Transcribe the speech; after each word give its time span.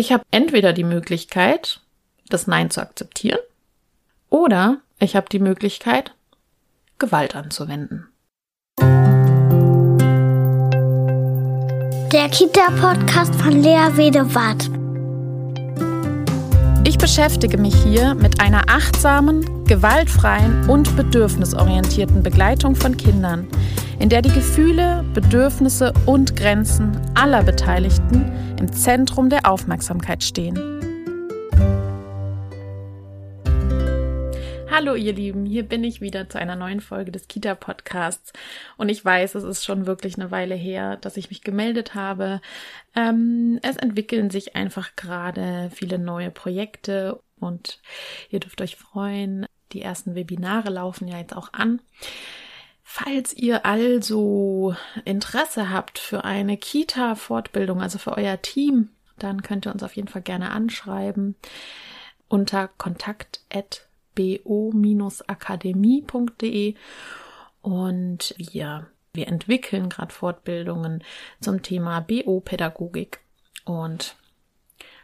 Ich 0.00 0.12
habe 0.12 0.24
entweder 0.30 0.72
die 0.72 0.82
Möglichkeit, 0.82 1.82
das 2.30 2.46
Nein 2.46 2.70
zu 2.70 2.80
akzeptieren, 2.80 3.40
oder 4.30 4.78
ich 4.98 5.14
habe 5.14 5.26
die 5.30 5.40
Möglichkeit, 5.40 6.14
Gewalt 6.98 7.36
anzuwenden. 7.36 8.08
Der 12.10 12.30
Kita-Podcast 12.30 13.34
von 13.34 13.62
Lea 13.62 13.90
Wedewart. 13.98 14.79
Ich 17.00 17.06
beschäftige 17.16 17.56
mich 17.56 17.74
hier 17.76 18.14
mit 18.14 18.42
einer 18.42 18.64
achtsamen, 18.68 19.64
gewaltfreien 19.64 20.68
und 20.68 20.94
bedürfnisorientierten 20.98 22.22
Begleitung 22.22 22.76
von 22.76 22.94
Kindern, 22.94 23.48
in 23.98 24.10
der 24.10 24.20
die 24.20 24.30
Gefühle, 24.30 25.02
Bedürfnisse 25.14 25.94
und 26.04 26.36
Grenzen 26.36 26.92
aller 27.14 27.42
Beteiligten 27.42 28.30
im 28.60 28.70
Zentrum 28.70 29.30
der 29.30 29.50
Aufmerksamkeit 29.50 30.22
stehen. 30.22 30.79
Hallo 34.72 34.94
ihr 34.94 35.12
Lieben, 35.12 35.46
hier 35.46 35.64
bin 35.64 35.82
ich 35.82 36.00
wieder 36.00 36.28
zu 36.28 36.38
einer 36.38 36.54
neuen 36.54 36.80
Folge 36.80 37.10
des 37.10 37.26
Kita 37.26 37.56
Podcasts 37.56 38.32
und 38.76 38.88
ich 38.88 39.04
weiß, 39.04 39.34
es 39.34 39.42
ist 39.42 39.64
schon 39.64 39.84
wirklich 39.84 40.14
eine 40.14 40.30
Weile 40.30 40.54
her, 40.54 40.96
dass 40.96 41.16
ich 41.16 41.28
mich 41.28 41.42
gemeldet 41.42 41.96
habe. 41.96 42.40
Ähm, 42.94 43.58
es 43.62 43.76
entwickeln 43.76 44.30
sich 44.30 44.54
einfach 44.54 44.94
gerade 44.94 45.72
viele 45.74 45.98
neue 45.98 46.30
Projekte 46.30 47.20
und 47.40 47.80
ihr 48.30 48.38
dürft 48.38 48.60
euch 48.60 48.76
freuen. 48.76 49.44
Die 49.72 49.82
ersten 49.82 50.14
Webinare 50.14 50.70
laufen 50.70 51.08
ja 51.08 51.18
jetzt 51.18 51.34
auch 51.36 51.52
an. 51.52 51.82
Falls 52.84 53.32
ihr 53.34 53.66
also 53.66 54.76
Interesse 55.04 55.70
habt 55.70 55.98
für 55.98 56.24
eine 56.24 56.56
Kita-Fortbildung, 56.56 57.82
also 57.82 57.98
für 57.98 58.16
euer 58.16 58.40
Team, 58.40 58.90
dann 59.18 59.42
könnt 59.42 59.66
ihr 59.66 59.72
uns 59.72 59.82
auf 59.82 59.96
jeden 59.96 60.08
Fall 60.08 60.22
gerne 60.22 60.52
anschreiben 60.52 61.34
unter 62.28 62.68
kontakt@ 62.68 63.89
bo-akademie.de 64.44 66.74
und 67.62 68.34
wir, 68.36 68.86
wir 69.12 69.28
entwickeln 69.28 69.88
gerade 69.88 70.12
Fortbildungen 70.12 71.04
zum 71.40 71.62
Thema 71.62 72.00
BO-Pädagogik 72.00 73.20
und 73.64 74.16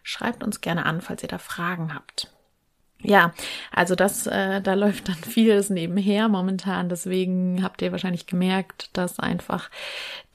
schreibt 0.02 0.44
uns 0.44 0.60
gerne 0.60 0.84
an, 0.86 1.00
falls 1.00 1.22
ihr 1.22 1.28
da 1.28 1.38
Fragen 1.38 1.94
habt. 1.94 2.32
Ja, 3.02 3.34
also 3.72 3.94
das, 3.94 4.26
äh, 4.26 4.62
da 4.62 4.74
läuft 4.74 5.08
dann 5.08 5.16
vieles 5.16 5.70
nebenher 5.70 6.28
momentan. 6.28 6.88
Deswegen 6.88 7.62
habt 7.62 7.82
ihr 7.82 7.92
wahrscheinlich 7.92 8.26
gemerkt, 8.26 8.90
dass 8.94 9.20
einfach 9.20 9.70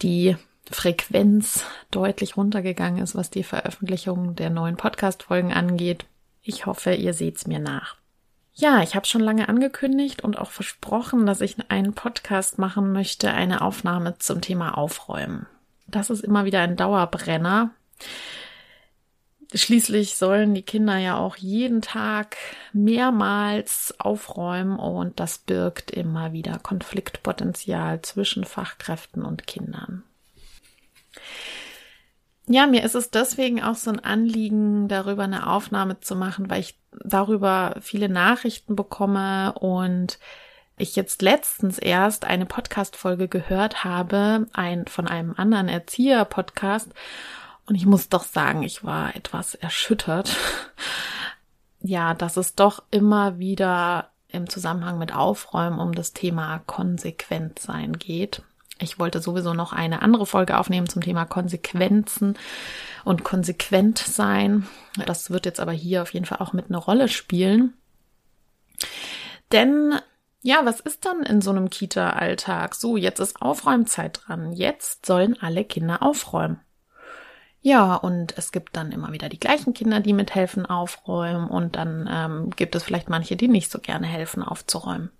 die 0.01 0.37
Frequenz 0.69 1.65
deutlich 1.89 2.37
runtergegangen 2.37 3.03
ist, 3.03 3.15
was 3.15 3.29
die 3.29 3.43
Veröffentlichung 3.43 4.35
der 4.35 4.49
neuen 4.49 4.77
Podcast-Folgen 4.77 5.51
angeht. 5.51 6.05
Ich 6.43 6.65
hoffe, 6.65 6.93
ihr 6.93 7.13
seht's 7.13 7.47
mir 7.47 7.59
nach. 7.59 8.00
Ja, 8.53 8.83
ich 8.83 8.95
habe 8.95 9.05
schon 9.05 9.21
lange 9.21 9.49
angekündigt 9.49 10.23
und 10.23 10.37
auch 10.37 10.51
versprochen, 10.51 11.25
dass 11.25 11.41
ich 11.41 11.55
einen 11.69 11.93
Podcast 11.93 12.57
machen 12.57 12.91
möchte, 12.91 13.31
eine 13.31 13.61
Aufnahme 13.61 14.17
zum 14.19 14.41
Thema 14.41 14.77
Aufräumen. 14.77 15.47
Das 15.87 16.09
ist 16.09 16.23
immer 16.23 16.45
wieder 16.45 16.61
ein 16.61 16.75
Dauerbrenner. 16.75 17.71
Schließlich 19.53 20.15
sollen 20.15 20.53
die 20.53 20.61
Kinder 20.61 20.97
ja 20.97 21.17
auch 21.17 21.35
jeden 21.35 21.81
Tag 21.81 22.37
mehrmals 22.71 23.93
aufräumen 23.99 24.79
und 24.79 25.19
das 25.19 25.39
birgt 25.39 25.91
immer 25.91 26.31
wieder 26.31 26.57
Konfliktpotenzial 26.59 28.01
zwischen 28.01 28.45
Fachkräften 28.45 29.25
und 29.25 29.47
Kindern. 29.47 30.03
Ja, 32.47 32.67
mir 32.67 32.83
ist 32.83 32.95
es 32.95 33.11
deswegen 33.11 33.61
auch 33.61 33.75
so 33.75 33.91
ein 33.91 33.99
Anliegen, 33.99 34.87
darüber 34.87 35.23
eine 35.23 35.47
Aufnahme 35.47 35.99
zu 35.99 36.15
machen, 36.15 36.49
weil 36.49 36.61
ich 36.61 36.77
darüber 37.03 37.75
viele 37.81 38.09
Nachrichten 38.09 38.75
bekomme 38.75 39.53
und 39.53 40.19
ich 40.77 40.95
jetzt 40.95 41.21
letztens 41.21 41.77
erst 41.77 42.25
eine 42.25 42.45
Podcast-Folge 42.45 43.27
gehört 43.27 43.83
habe, 43.83 44.47
ein, 44.53 44.87
von 44.87 45.07
einem 45.07 45.33
anderen 45.37 45.67
Erzieher-Podcast. 45.67 46.91
Und 47.67 47.75
ich 47.75 47.85
muss 47.85 48.09
doch 48.09 48.23
sagen, 48.23 48.63
ich 48.63 48.83
war 48.83 49.15
etwas 49.15 49.53
erschüttert. 49.53 50.35
ja, 51.79 52.13
dass 52.15 52.37
es 52.37 52.55
doch 52.55 52.83
immer 52.89 53.37
wieder 53.37 54.09
im 54.27 54.49
Zusammenhang 54.49 54.97
mit 54.97 55.13
Aufräumen 55.13 55.79
um 55.79 55.93
das 55.93 56.13
Thema 56.13 56.59
Konsequentsein 56.65 57.93
geht. 57.93 58.41
Ich 58.81 58.99
wollte 58.99 59.21
sowieso 59.21 59.53
noch 59.53 59.73
eine 59.73 60.01
andere 60.01 60.25
Folge 60.25 60.57
aufnehmen 60.57 60.89
zum 60.89 61.01
Thema 61.01 61.25
Konsequenzen 61.25 62.37
und 63.03 63.23
konsequent 63.23 63.97
sein. 63.99 64.67
Das 65.05 65.29
wird 65.31 65.45
jetzt 65.45 65.59
aber 65.59 65.71
hier 65.71 66.01
auf 66.01 66.13
jeden 66.13 66.25
Fall 66.25 66.39
auch 66.39 66.53
mit 66.53 66.69
einer 66.69 66.79
Rolle 66.79 67.07
spielen. 67.07 67.73
Denn 69.51 69.99
ja, 70.41 70.65
was 70.65 70.79
ist 70.79 71.05
dann 71.05 71.23
in 71.23 71.41
so 71.41 71.51
einem 71.51 71.69
Kita-Alltag? 71.69 72.73
So, 72.73 72.97
jetzt 72.97 73.19
ist 73.19 73.41
Aufräumzeit 73.41 74.21
dran. 74.25 74.53
Jetzt 74.53 75.05
sollen 75.05 75.37
alle 75.39 75.63
Kinder 75.63 76.01
aufräumen. 76.01 76.59
Ja, 77.61 77.93
und 77.93 78.35
es 78.39 78.51
gibt 78.51 78.75
dann 78.75 78.91
immer 78.91 79.11
wieder 79.11 79.29
die 79.29 79.39
gleichen 79.39 79.75
Kinder, 79.75 79.99
die 79.99 80.13
mithelfen 80.13 80.65
aufräumen 80.65 81.47
und 81.47 81.75
dann 81.75 82.09
ähm, 82.11 82.49
gibt 82.55 82.75
es 82.75 82.81
vielleicht 82.81 83.07
manche, 83.07 83.35
die 83.35 83.47
nicht 83.47 83.69
so 83.69 83.77
gerne 83.77 84.07
helfen 84.07 84.41
aufzuräumen. 84.41 85.11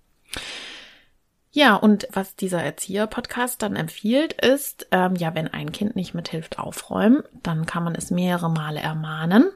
Ja, 1.54 1.76
und 1.76 2.08
was 2.10 2.34
dieser 2.34 2.62
Erzieher-Podcast 2.62 3.60
dann 3.60 3.76
empfiehlt, 3.76 4.32
ist, 4.32 4.86
ähm, 4.90 5.16
ja, 5.16 5.34
wenn 5.34 5.48
ein 5.48 5.70
Kind 5.70 5.96
nicht 5.96 6.14
mithilft 6.14 6.58
aufräumen, 6.58 7.22
dann 7.42 7.66
kann 7.66 7.84
man 7.84 7.94
es 7.94 8.10
mehrere 8.10 8.48
Male 8.48 8.80
ermahnen. 8.80 9.50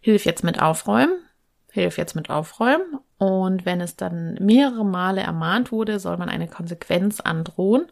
Hilf 0.00 0.24
jetzt 0.24 0.42
mit 0.42 0.60
aufräumen, 0.60 1.12
hilf 1.70 1.96
jetzt 1.96 2.16
mit 2.16 2.28
aufräumen. 2.28 2.98
Und 3.18 3.64
wenn 3.64 3.80
es 3.80 3.94
dann 3.94 4.34
mehrere 4.40 4.84
Male 4.84 5.20
ermahnt 5.20 5.70
wurde, 5.70 6.00
soll 6.00 6.16
man 6.16 6.28
eine 6.28 6.48
Konsequenz 6.48 7.20
androhen. 7.20 7.86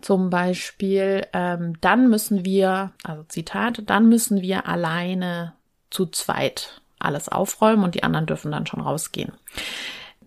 Zum 0.00 0.28
Beispiel, 0.28 1.24
ähm, 1.32 1.80
dann 1.80 2.10
müssen 2.10 2.44
wir, 2.44 2.92
also 3.04 3.22
Zitat, 3.28 3.82
dann 3.86 4.08
müssen 4.08 4.42
wir 4.42 4.66
alleine 4.66 5.54
zu 5.90 6.06
zweit 6.06 6.80
alles 6.98 7.28
aufräumen 7.28 7.84
und 7.84 7.94
die 7.94 8.02
anderen 8.02 8.26
dürfen 8.26 8.50
dann 8.50 8.66
schon 8.66 8.80
rausgehen. 8.80 9.32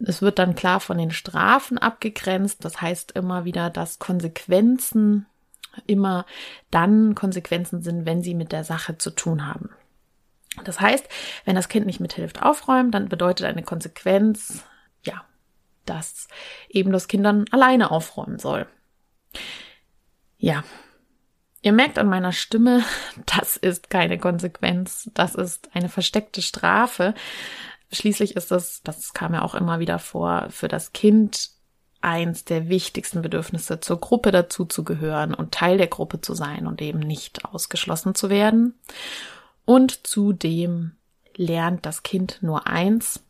Es 0.06 0.22
wird 0.22 0.40
dann 0.40 0.56
klar 0.56 0.80
von 0.80 0.98
den 0.98 1.12
Strafen 1.12 1.78
abgegrenzt. 1.78 2.66
Das 2.66 2.82
heißt 2.82 3.12
immer 3.14 3.46
wieder, 3.46 3.70
dass 3.70 4.00
Konsequenzen 4.00 5.26
immer 5.88 6.26
dann 6.70 7.16
Konsequenzen 7.16 7.82
sind, 7.82 8.06
wenn 8.06 8.22
sie 8.22 8.34
mit 8.34 8.52
der 8.52 8.64
Sache 8.64 8.98
zu 8.98 9.12
tun 9.12 9.48
haben. 9.48 9.70
Das 10.64 10.82
heißt, 10.82 11.08
wenn 11.46 11.56
das 11.56 11.70
Kind 11.70 11.86
nicht 11.86 12.00
mithilft 12.00 12.42
aufräumen, 12.42 12.92
dann 12.92 13.08
bedeutet 13.08 13.48
eine 13.48 13.64
Konsequenz, 13.64 14.66
ja, 15.06 15.24
dass 15.86 16.28
eben 16.70 16.92
das 16.92 17.08
Kind 17.08 17.26
dann 17.26 17.46
alleine 17.52 17.92
aufräumen 17.92 18.38
soll. 18.38 18.68
Ja. 20.38 20.64
Ihr 21.64 21.74
merkt 21.74 22.00
an 22.00 22.10
meiner 22.10 22.32
Stimme, 22.32 22.84
das 23.38 23.56
ist 23.56 23.90
keine 23.90 24.18
Konsequenz, 24.18 25.10
das 25.14 25.36
ist 25.36 25.70
eine 25.74 25.90
versteckte 25.90 26.42
Strafe. 26.42 27.14
Schließlich 27.92 28.36
ist 28.36 28.52
es, 28.52 28.82
das 28.84 29.14
kam 29.14 29.34
ja 29.34 29.42
auch 29.42 29.56
immer 29.56 29.80
wieder 29.80 30.00
vor, 30.00 30.48
für 30.50 30.68
das 30.68 30.94
Kind 30.94 31.52
eins 32.02 32.46
der 32.46 32.70
wichtigsten 32.70 33.22
Bedürfnisse, 33.22 33.80
zur 33.80 34.00
Gruppe 34.00 34.32
dazu 34.32 34.66
zu 34.66 34.84
gehören 34.84 35.34
und 35.34 35.54
Teil 35.54 35.78
der 35.78 35.88
Gruppe 35.88 36.22
zu 36.22 36.34
sein 36.34 36.68
und 36.68 36.82
eben 36.82 37.00
nicht 37.00 37.46
ausgeschlossen 37.46 38.16
zu 38.16 38.30
werden. 38.30 38.80
Und 39.66 40.08
zudem 40.08 40.94
lernt 41.36 41.86
das 41.86 42.04
Kind 42.04 42.40
nur 42.42 42.68
eins, 42.68 43.24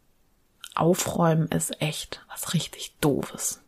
aufräumen 0.74 1.48
ist 1.50 1.82
echt 1.82 2.26
was 2.30 2.54
richtig 2.54 2.96
doofes. 3.02 3.62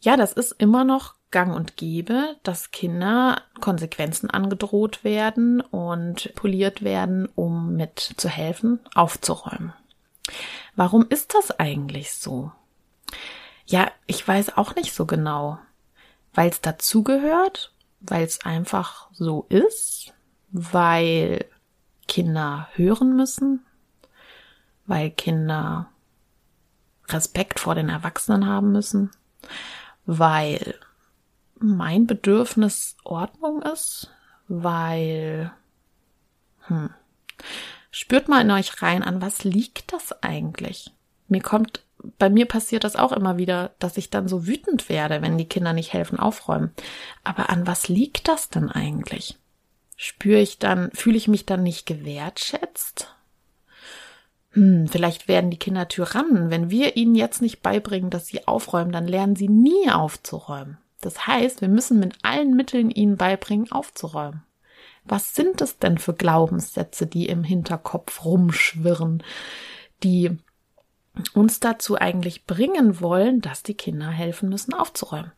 Ja, 0.00 0.16
das 0.16 0.32
ist 0.32 0.52
immer 0.52 0.84
noch 0.84 1.14
gang 1.30 1.54
und 1.54 1.76
gäbe, 1.76 2.36
dass 2.42 2.70
Kinder 2.70 3.42
Konsequenzen 3.60 4.30
angedroht 4.30 5.04
werden 5.04 5.60
und 5.60 6.34
poliert 6.34 6.82
werden, 6.82 7.28
um 7.34 7.76
mitzuhelfen, 7.76 8.80
aufzuräumen. 8.94 9.72
Warum 10.76 11.06
ist 11.08 11.34
das 11.34 11.50
eigentlich 11.58 12.12
so? 12.12 12.52
Ja, 13.66 13.90
ich 14.06 14.26
weiß 14.26 14.56
auch 14.56 14.74
nicht 14.74 14.94
so 14.94 15.06
genau. 15.06 15.58
Weil 16.32 16.50
es 16.50 16.60
dazugehört, 16.60 17.72
weil 18.00 18.24
es 18.24 18.44
einfach 18.44 19.08
so 19.12 19.46
ist, 19.48 20.12
weil 20.50 21.44
Kinder 22.06 22.68
hören 22.74 23.16
müssen, 23.16 23.64
weil 24.86 25.10
Kinder 25.10 25.88
Respekt 27.08 27.60
vor 27.60 27.74
den 27.74 27.88
Erwachsenen 27.88 28.46
haben 28.46 28.72
müssen, 28.72 29.10
weil 30.06 30.78
mein 31.60 32.06
Bedürfnis 32.06 32.96
Ordnung 33.04 33.62
ist, 33.62 34.10
weil, 34.48 35.52
hm, 36.66 36.90
spürt 37.90 38.28
mal 38.28 38.40
in 38.40 38.50
euch 38.50 38.82
rein, 38.82 39.02
an 39.02 39.22
was 39.22 39.44
liegt 39.44 39.92
das 39.92 40.22
eigentlich? 40.22 40.92
Mir 41.28 41.42
kommt, 41.42 41.82
bei 42.18 42.30
mir 42.30 42.46
passiert 42.46 42.84
das 42.84 42.96
auch 42.96 43.12
immer 43.12 43.36
wieder, 43.36 43.72
dass 43.78 43.96
ich 43.96 44.10
dann 44.10 44.26
so 44.26 44.46
wütend 44.46 44.88
werde, 44.88 45.22
wenn 45.22 45.38
die 45.38 45.48
Kinder 45.48 45.72
nicht 45.72 45.92
helfen 45.92 46.18
aufräumen. 46.18 46.72
Aber 47.22 47.50
an 47.50 47.66
was 47.66 47.88
liegt 47.88 48.26
das 48.28 48.48
denn 48.48 48.70
eigentlich? 48.70 49.38
Spüre 49.96 50.40
ich 50.40 50.58
dann, 50.58 50.90
fühle 50.92 51.18
ich 51.18 51.28
mich 51.28 51.44
dann 51.44 51.62
nicht 51.62 51.84
gewertschätzt? 51.84 53.14
Hm, 54.52 54.88
vielleicht 54.88 55.28
werden 55.28 55.50
die 55.50 55.58
Kinder 55.58 55.86
Tyrannen. 55.88 56.50
Wenn 56.50 56.70
wir 56.70 56.96
ihnen 56.96 57.14
jetzt 57.14 57.42
nicht 57.42 57.62
beibringen, 57.62 58.10
dass 58.10 58.26
sie 58.26 58.48
aufräumen, 58.48 58.92
dann 58.92 59.06
lernen 59.06 59.36
sie 59.36 59.48
nie 59.48 59.90
aufzuräumen. 59.90 60.78
Das 61.00 61.26
heißt, 61.26 61.60
wir 61.60 61.68
müssen 61.68 61.98
mit 61.98 62.18
allen 62.22 62.54
Mitteln 62.54 62.90
ihnen 62.90 63.16
beibringen, 63.16 63.70
aufzuräumen. 63.72 64.42
Was 65.04 65.34
sind 65.34 65.60
es 65.60 65.78
denn 65.78 65.98
für 65.98 66.14
Glaubenssätze, 66.14 67.06
die 67.06 67.26
im 67.26 67.42
Hinterkopf 67.42 68.24
rumschwirren, 68.24 69.22
die 70.02 70.38
uns 71.34 71.60
dazu 71.60 71.96
eigentlich 71.96 72.46
bringen 72.46 73.00
wollen, 73.00 73.40
dass 73.40 73.62
die 73.62 73.74
Kinder 73.74 74.10
helfen 74.10 74.48
müssen, 74.48 74.74
aufzuräumen? 74.74 75.32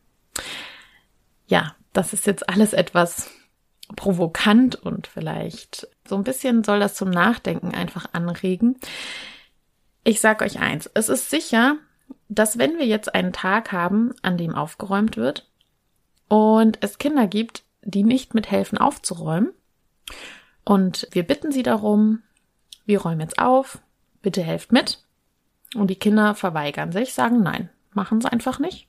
Ja, 1.47 1.75
das 1.93 2.13
ist 2.13 2.27
jetzt 2.27 2.49
alles 2.49 2.73
etwas 2.73 3.29
provokant 3.95 4.75
und 4.75 5.07
vielleicht 5.07 5.87
so 6.07 6.15
ein 6.15 6.23
bisschen 6.23 6.63
soll 6.63 6.79
das 6.79 6.95
zum 6.95 7.09
Nachdenken 7.09 7.73
einfach 7.73 8.07
anregen. 8.13 8.77
Ich 10.03 10.19
sag 10.19 10.41
euch 10.41 10.59
eins, 10.59 10.89
es 10.93 11.09
ist 11.09 11.29
sicher, 11.29 11.77
dass 12.27 12.57
wenn 12.57 12.77
wir 12.77 12.85
jetzt 12.85 13.13
einen 13.13 13.33
Tag 13.33 13.71
haben, 13.71 14.13
an 14.21 14.37
dem 14.37 14.55
aufgeräumt 14.55 15.15
wird 15.15 15.47
und 16.27 16.77
es 16.81 16.97
Kinder 16.97 17.27
gibt, 17.27 17.63
die 17.81 18.03
nicht 18.03 18.33
mithelfen 18.33 18.77
aufzuräumen 18.77 19.51
und 20.63 21.07
wir 21.11 21.23
bitten 21.23 21.51
sie 21.51 21.63
darum, 21.63 22.23
wir 22.85 23.01
räumen 23.01 23.21
jetzt 23.21 23.39
auf, 23.39 23.79
bitte 24.21 24.41
helft 24.41 24.71
mit 24.71 25.03
und 25.75 25.87
die 25.87 25.95
Kinder 25.95 26.35
verweigern 26.35 26.91
sich, 26.91 27.13
sagen 27.13 27.41
nein, 27.41 27.69
machen 27.91 28.21
sie 28.21 28.31
einfach 28.31 28.59
nicht. 28.59 28.87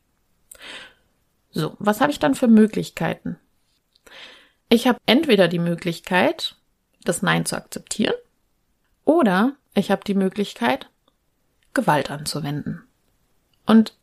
So, 1.51 1.77
was 1.79 2.01
habe 2.01 2.13
ich 2.13 2.19
dann 2.19 2.35
für 2.35 2.49
Möglichkeiten? 2.49 3.39
Ich 4.69 4.87
habe 4.89 4.99
entweder 5.07 5.47
die 5.49 5.59
Möglichkeit, 5.59 6.57
das 7.05 7.23
Nein 7.23 7.47
zu 7.47 7.57
akzeptieren, 7.57 8.15
oder 9.05 9.53
ich 9.75 9.91
habe 9.91 10.03
die 10.05 10.15
Möglichkeit, 10.15 10.89
Gewalt 11.75 12.11
anzuwenden. 12.11 12.83
Und 13.67 13.97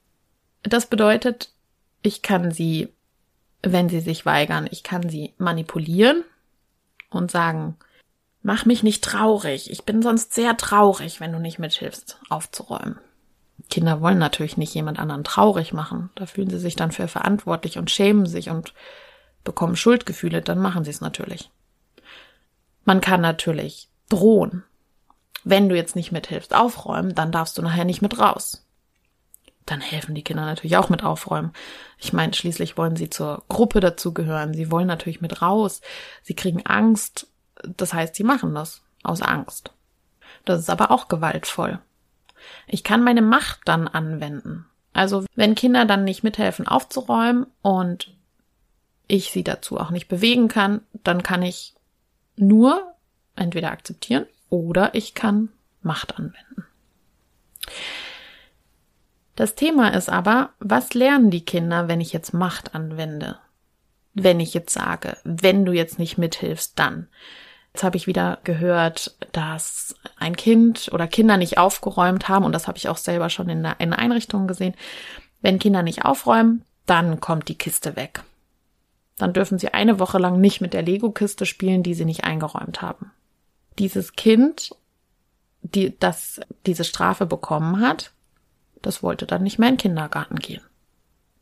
das 0.63 0.87
bedeutet, 0.87 1.53
ich 2.01 2.21
kann 2.21 2.51
sie, 2.51 2.89
wenn 3.63 3.89
sie 3.89 3.99
sich 3.99 4.25
weigern, 4.25 4.67
ich 4.69 4.83
kann 4.83 5.09
sie 5.09 5.33
manipulieren 5.37 6.23
und 7.09 7.31
sagen, 7.31 7.77
mach 8.41 8.65
mich 8.65 8.83
nicht 8.83 9.03
traurig, 9.03 9.69
ich 9.69 9.83
bin 9.83 10.01
sonst 10.01 10.33
sehr 10.33 10.57
traurig, 10.57 11.19
wenn 11.19 11.31
du 11.31 11.39
nicht 11.39 11.59
mithilfst, 11.59 12.19
aufzuräumen. 12.29 12.99
Kinder 13.69 14.01
wollen 14.01 14.17
natürlich 14.17 14.57
nicht 14.57 14.73
jemand 14.73 14.99
anderen 14.99 15.23
traurig 15.23 15.71
machen. 15.73 16.09
Da 16.15 16.25
fühlen 16.25 16.49
sie 16.49 16.59
sich 16.59 16.75
dann 16.75 16.91
für 16.91 17.07
verantwortlich 17.07 17.77
und 17.77 17.91
schämen 17.91 18.25
sich 18.25 18.49
und 18.49 18.73
bekommen 19.43 19.75
Schuldgefühle, 19.75 20.41
dann 20.41 20.59
machen 20.59 20.83
sie 20.83 20.91
es 20.91 21.01
natürlich. 21.01 21.49
Man 22.83 23.01
kann 23.01 23.21
natürlich 23.21 23.89
drohen. 24.09 24.63
Wenn 25.43 25.69
du 25.69 25.75
jetzt 25.75 25.95
nicht 25.95 26.11
mithilfst 26.11 26.53
aufräumen, 26.53 27.15
dann 27.15 27.31
darfst 27.31 27.57
du 27.57 27.61
nachher 27.61 27.85
nicht 27.85 28.01
mit 28.01 28.19
raus. 28.19 28.65
Dann 29.65 29.81
helfen 29.81 30.15
die 30.15 30.23
Kinder 30.23 30.45
natürlich 30.45 30.77
auch 30.77 30.89
mit 30.89 31.03
aufräumen. 31.03 31.53
Ich 31.97 32.13
meine, 32.13 32.33
schließlich 32.33 32.77
wollen 32.77 32.95
sie 32.95 33.09
zur 33.09 33.43
Gruppe 33.47 33.79
dazugehören. 33.79 34.53
Sie 34.53 34.71
wollen 34.71 34.87
natürlich 34.87 35.21
mit 35.21 35.41
raus. 35.41 35.81
Sie 36.23 36.35
kriegen 36.35 36.65
Angst. 36.65 37.27
Das 37.77 37.93
heißt, 37.93 38.15
sie 38.15 38.23
machen 38.23 38.55
das 38.55 38.81
aus 39.03 39.21
Angst. 39.21 39.71
Das 40.45 40.59
ist 40.59 40.69
aber 40.69 40.91
auch 40.91 41.07
gewaltvoll. 41.07 41.79
Ich 42.67 42.83
kann 42.83 43.03
meine 43.03 43.21
Macht 43.21 43.59
dann 43.65 43.87
anwenden. 43.87 44.65
Also, 44.93 45.25
wenn 45.35 45.55
Kinder 45.55 45.85
dann 45.85 46.03
nicht 46.03 46.23
mithelfen 46.23 46.67
aufzuräumen 46.67 47.47
und 47.61 48.13
ich 49.07 49.31
sie 49.31 49.43
dazu 49.43 49.77
auch 49.77 49.91
nicht 49.91 50.07
bewegen 50.07 50.47
kann, 50.47 50.81
dann 51.03 51.23
kann 51.23 51.43
ich 51.43 51.75
nur 52.35 52.93
entweder 53.35 53.71
akzeptieren 53.71 54.25
oder 54.49 54.95
ich 54.95 55.13
kann 55.13 55.49
Macht 55.81 56.17
anwenden. 56.17 56.65
Das 59.41 59.55
Thema 59.55 59.87
ist 59.95 60.07
aber, 60.07 60.51
was 60.59 60.93
lernen 60.93 61.31
die 61.31 61.43
Kinder, 61.43 61.87
wenn 61.87 61.99
ich 61.99 62.13
jetzt 62.13 62.31
Macht 62.31 62.75
anwende? 62.75 63.39
Wenn 64.13 64.39
ich 64.39 64.53
jetzt 64.53 64.71
sage, 64.71 65.17
wenn 65.23 65.65
du 65.65 65.71
jetzt 65.71 65.97
nicht 65.97 66.19
mithilfst, 66.19 66.77
dann. 66.77 67.07
Jetzt 67.73 67.83
habe 67.83 67.97
ich 67.97 68.05
wieder 68.05 68.37
gehört, 68.43 69.17
dass 69.31 69.95
ein 70.15 70.35
Kind 70.35 70.91
oder 70.93 71.07
Kinder 71.07 71.37
nicht 71.37 71.57
aufgeräumt 71.57 72.29
haben, 72.29 72.45
und 72.45 72.51
das 72.51 72.67
habe 72.67 72.77
ich 72.77 72.87
auch 72.87 72.97
selber 72.97 73.31
schon 73.31 73.49
in 73.49 73.63
der, 73.63 73.79
in 73.79 73.93
Einrichtungen 73.93 74.47
gesehen. 74.47 74.75
Wenn 75.41 75.57
Kinder 75.57 75.81
nicht 75.81 76.05
aufräumen, 76.05 76.63
dann 76.85 77.19
kommt 77.19 77.47
die 77.47 77.57
Kiste 77.57 77.95
weg. 77.95 78.21
Dann 79.17 79.33
dürfen 79.33 79.57
sie 79.57 79.73
eine 79.73 79.97
Woche 79.97 80.19
lang 80.19 80.39
nicht 80.39 80.61
mit 80.61 80.73
der 80.73 80.83
Lego-Kiste 80.83 81.47
spielen, 81.47 81.81
die 81.81 81.95
sie 81.95 82.05
nicht 82.05 82.25
eingeräumt 82.25 82.83
haben. 82.83 83.09
Dieses 83.79 84.13
Kind, 84.13 84.75
die, 85.63 85.97
das 85.97 86.41
diese 86.67 86.83
Strafe 86.83 87.25
bekommen 87.25 87.79
hat, 87.79 88.11
das 88.81 89.03
wollte 89.03 89.25
dann 89.25 89.43
nicht 89.43 89.59
mehr 89.59 89.69
in 89.69 89.75
den 89.75 89.81
Kindergarten 89.81 90.37
gehen. 90.37 90.61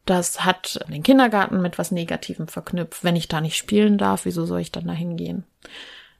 Das 0.06 0.44
hat 0.44 0.80
den 0.90 1.04
Kindergarten 1.04 1.62
mit 1.62 1.78
was 1.78 1.92
Negativem 1.92 2.48
verknüpft. 2.48 3.04
Wenn 3.04 3.16
ich 3.16 3.28
da 3.28 3.42
nicht 3.42 3.58
spielen 3.58 3.98
darf, 3.98 4.26
wieso 4.26 4.46
soll 4.46 4.60
ich 4.60 4.72
dann 4.72 4.88
da 4.88 4.94
hingehen? 4.94 5.44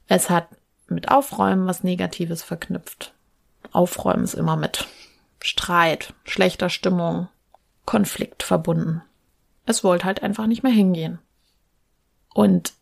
Es 0.08 0.30
hat 0.30 0.48
mit 0.88 1.10
Aufräumen 1.10 1.68
was 1.68 1.84
Negatives 1.84 2.44
verknüpft. 2.44 3.14
Aufräumen 3.72 4.24
ist 4.24 4.34
immer 4.34 4.56
mit 4.56 4.88
Streit, 5.42 6.14
schlechter 6.24 6.70
Stimmung, 6.70 7.30
Konflikt 7.86 8.44
verbunden. 8.44 9.02
Es 9.66 9.84
wollte 9.84 10.06
halt 10.06 10.24
einfach 10.24 10.48
nicht 10.48 10.64
mehr 10.64 10.72
hingehen. 10.72 11.20
Und 12.34 12.74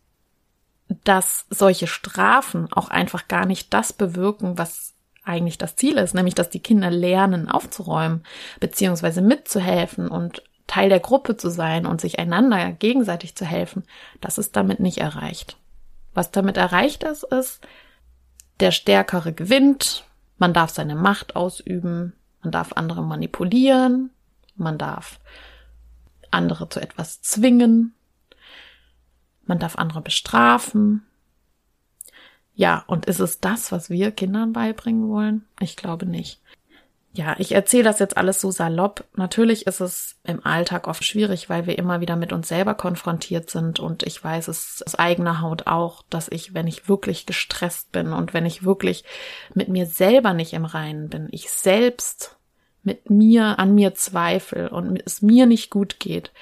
dass 1.04 1.46
solche 1.50 1.86
Strafen 1.86 2.72
auch 2.72 2.88
einfach 2.88 3.28
gar 3.28 3.46
nicht 3.46 3.72
das 3.74 3.92
bewirken, 3.92 4.58
was 4.58 4.94
eigentlich 5.28 5.58
das 5.58 5.76
Ziel 5.76 5.98
ist, 5.98 6.14
nämlich 6.14 6.34
dass 6.34 6.50
die 6.50 6.60
Kinder 6.60 6.90
lernen 6.90 7.48
aufzuräumen, 7.50 8.24
beziehungsweise 8.60 9.22
mitzuhelfen 9.22 10.08
und 10.08 10.42
Teil 10.66 10.88
der 10.88 11.00
Gruppe 11.00 11.36
zu 11.36 11.50
sein 11.50 11.86
und 11.86 12.00
sich 12.00 12.18
einander 12.18 12.72
gegenseitig 12.72 13.34
zu 13.34 13.44
helfen, 13.44 13.84
das 14.20 14.38
ist 14.38 14.54
damit 14.54 14.80
nicht 14.80 14.98
erreicht. 14.98 15.56
Was 16.14 16.30
damit 16.30 16.56
erreicht 16.56 17.04
ist, 17.04 17.24
ist, 17.24 17.60
der 18.60 18.70
Stärkere 18.70 19.32
gewinnt, 19.32 20.04
man 20.36 20.52
darf 20.52 20.70
seine 20.70 20.94
Macht 20.94 21.36
ausüben, 21.36 22.12
man 22.42 22.52
darf 22.52 22.72
andere 22.74 23.02
manipulieren, 23.02 24.10
man 24.56 24.78
darf 24.78 25.20
andere 26.30 26.68
zu 26.68 26.80
etwas 26.80 27.22
zwingen, 27.22 27.94
man 29.46 29.58
darf 29.58 29.76
andere 29.76 30.02
bestrafen. 30.02 31.07
Ja, 32.58 32.82
und 32.88 33.06
ist 33.06 33.20
es 33.20 33.38
das, 33.38 33.70
was 33.70 33.88
wir 33.88 34.10
Kindern 34.10 34.52
beibringen 34.52 35.08
wollen? 35.08 35.44
Ich 35.60 35.76
glaube 35.76 36.06
nicht. 36.06 36.40
Ja, 37.12 37.36
ich 37.38 37.52
erzähle 37.52 37.84
das 37.84 38.00
jetzt 38.00 38.16
alles 38.16 38.40
so 38.40 38.50
salopp. 38.50 39.04
Natürlich 39.14 39.68
ist 39.68 39.80
es 39.80 40.16
im 40.24 40.44
Alltag 40.44 40.88
oft 40.88 41.04
schwierig, 41.04 41.48
weil 41.48 41.66
wir 41.66 41.78
immer 41.78 42.00
wieder 42.00 42.16
mit 42.16 42.32
uns 42.32 42.48
selber 42.48 42.74
konfrontiert 42.74 43.48
sind. 43.48 43.78
Und 43.78 44.02
ich 44.02 44.22
weiß 44.24 44.48
es 44.48 44.82
aus 44.84 44.96
eigener 44.96 45.40
Haut 45.40 45.68
auch, 45.68 46.02
dass 46.10 46.26
ich, 46.32 46.52
wenn 46.52 46.66
ich 46.66 46.88
wirklich 46.88 47.26
gestresst 47.26 47.92
bin 47.92 48.12
und 48.12 48.34
wenn 48.34 48.44
ich 48.44 48.64
wirklich 48.64 49.04
mit 49.54 49.68
mir 49.68 49.86
selber 49.86 50.34
nicht 50.34 50.52
im 50.52 50.64
Reinen 50.64 51.08
bin, 51.08 51.28
ich 51.30 51.50
selbst 51.50 52.38
mit 52.82 53.08
mir, 53.08 53.60
an 53.60 53.72
mir 53.72 53.94
zweifle 53.94 54.70
und 54.70 55.00
es 55.06 55.22
mir 55.22 55.46
nicht 55.46 55.70
gut 55.70 56.00
geht, 56.00 56.32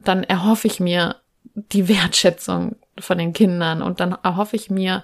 dann 0.00 0.24
erhoffe 0.24 0.66
ich 0.66 0.80
mir 0.80 1.20
die 1.54 1.88
Wertschätzung 1.88 2.74
von 2.98 3.18
den 3.18 3.32
Kindern 3.32 3.82
und 3.82 4.00
dann 4.00 4.16
erhoffe 4.22 4.56
ich 4.56 4.70
mir, 4.70 5.02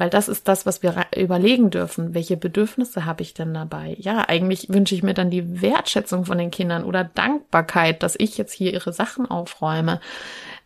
weil 0.00 0.10
das 0.10 0.28
ist 0.28 0.48
das, 0.48 0.66
was 0.66 0.82
wir 0.82 1.06
überlegen 1.16 1.70
dürfen. 1.70 2.14
Welche 2.14 2.36
Bedürfnisse 2.36 3.04
habe 3.04 3.22
ich 3.22 3.34
denn 3.34 3.54
dabei? 3.54 3.96
Ja, 3.98 4.28
eigentlich 4.28 4.68
wünsche 4.70 4.94
ich 4.94 5.02
mir 5.02 5.14
dann 5.14 5.30
die 5.30 5.60
Wertschätzung 5.60 6.24
von 6.24 6.38
den 6.38 6.50
Kindern 6.50 6.84
oder 6.84 7.04
Dankbarkeit, 7.04 8.02
dass 8.02 8.16
ich 8.18 8.38
jetzt 8.38 8.52
hier 8.52 8.72
ihre 8.72 8.92
Sachen 8.92 9.26
aufräume. 9.26 10.00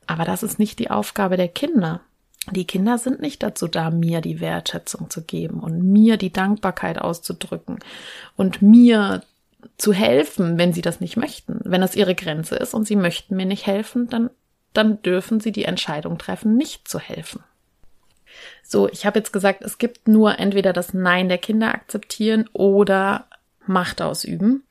Aber 0.06 0.24
das 0.24 0.42
ist 0.42 0.58
nicht 0.58 0.78
die 0.78 0.90
Aufgabe 0.90 1.36
der 1.36 1.48
Kinder. 1.48 2.00
Die 2.52 2.66
Kinder 2.66 2.96
sind 2.96 3.20
nicht 3.20 3.42
dazu 3.42 3.68
da, 3.68 3.90
mir 3.90 4.20
die 4.20 4.40
Wertschätzung 4.40 5.10
zu 5.10 5.22
geben 5.22 5.60
und 5.60 5.82
mir 5.82 6.16
die 6.16 6.32
Dankbarkeit 6.32 7.00
auszudrücken 7.00 7.80
und 8.36 8.62
mir 8.62 9.22
zu 9.78 9.92
helfen, 9.92 10.58
wenn 10.58 10.72
sie 10.72 10.82
das 10.82 11.00
nicht 11.00 11.16
möchten. 11.16 11.60
Wenn 11.64 11.80
das 11.80 11.96
ihre 11.96 12.14
Grenze 12.14 12.54
ist 12.56 12.72
und 12.72 12.86
sie 12.86 12.96
möchten 12.96 13.34
mir 13.34 13.46
nicht 13.46 13.66
helfen, 13.66 14.08
dann 14.08 14.30
dann 14.74 15.00
dürfen 15.02 15.40
sie 15.40 15.52
die 15.52 15.64
Entscheidung 15.64 16.18
treffen, 16.18 16.56
nicht 16.56 16.88
zu 16.88 16.98
helfen. 16.98 17.42
So, 18.66 18.88
ich 18.88 19.04
habe 19.06 19.18
jetzt 19.18 19.33
gesagt, 19.33 19.62
es 19.62 19.78
gibt 19.78 20.09
nur 20.09 20.38
entweder 20.38 20.73
das 20.73 20.94
Nein 20.94 21.28
der 21.28 21.38
Kinder 21.38 21.75
akzeptieren 21.75 22.49
oder 22.52 23.26
Macht 23.66 24.02
ausüben. 24.02 24.64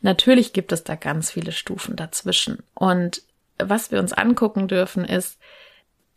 Natürlich 0.00 0.52
gibt 0.52 0.72
es 0.72 0.84
da 0.84 0.94
ganz 0.94 1.30
viele 1.30 1.52
Stufen 1.52 1.96
dazwischen. 1.96 2.62
Und 2.74 3.22
was 3.58 3.90
wir 3.90 3.98
uns 3.98 4.12
angucken 4.12 4.68
dürfen, 4.68 5.04
ist, 5.04 5.38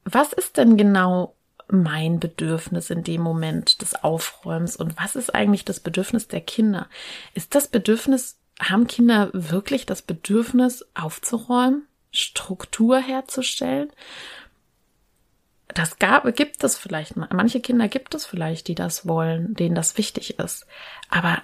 was 0.06 0.34
ist 0.34 0.58
denn 0.58 0.78
genau 0.78 1.36
mein 1.70 2.20
Bedürfnis 2.20 2.90
in 2.90 3.04
dem 3.04 3.22
Moment 3.22 3.82
des 3.82 3.96
Aufräumens 4.04 4.76
und 4.76 4.98
was 4.98 5.16
ist 5.16 5.34
eigentlich 5.34 5.66
das 5.66 5.80
Bedürfnis 5.80 6.28
der 6.28 6.42
Kinder? 6.42 6.88
Ist 7.34 7.56
das 7.56 7.68
Bedürfnis, 7.68 8.38
haben 8.60 8.88
Kinder 8.88 9.30
wirklich 9.34 9.86
das 9.86 10.02
Bedürfnis 10.02 10.86
aufzuräumen? 10.94 11.88
Struktur 12.12 13.00
herzustellen. 13.00 13.92
Das 15.74 16.00
gab, 16.00 16.36
gibt 16.36 16.64
es 16.64 16.78
vielleicht, 16.78 17.16
manche 17.16 17.60
Kinder 17.60 17.88
gibt 17.88 18.16
es 18.16 18.26
vielleicht, 18.26 18.68
die 18.68 18.76
das 18.76 19.08
wollen, 19.08 19.54
denen 19.56 19.76
das 19.76 19.98
wichtig 19.98 20.40
ist. 20.40 20.66
Aber 21.10 21.42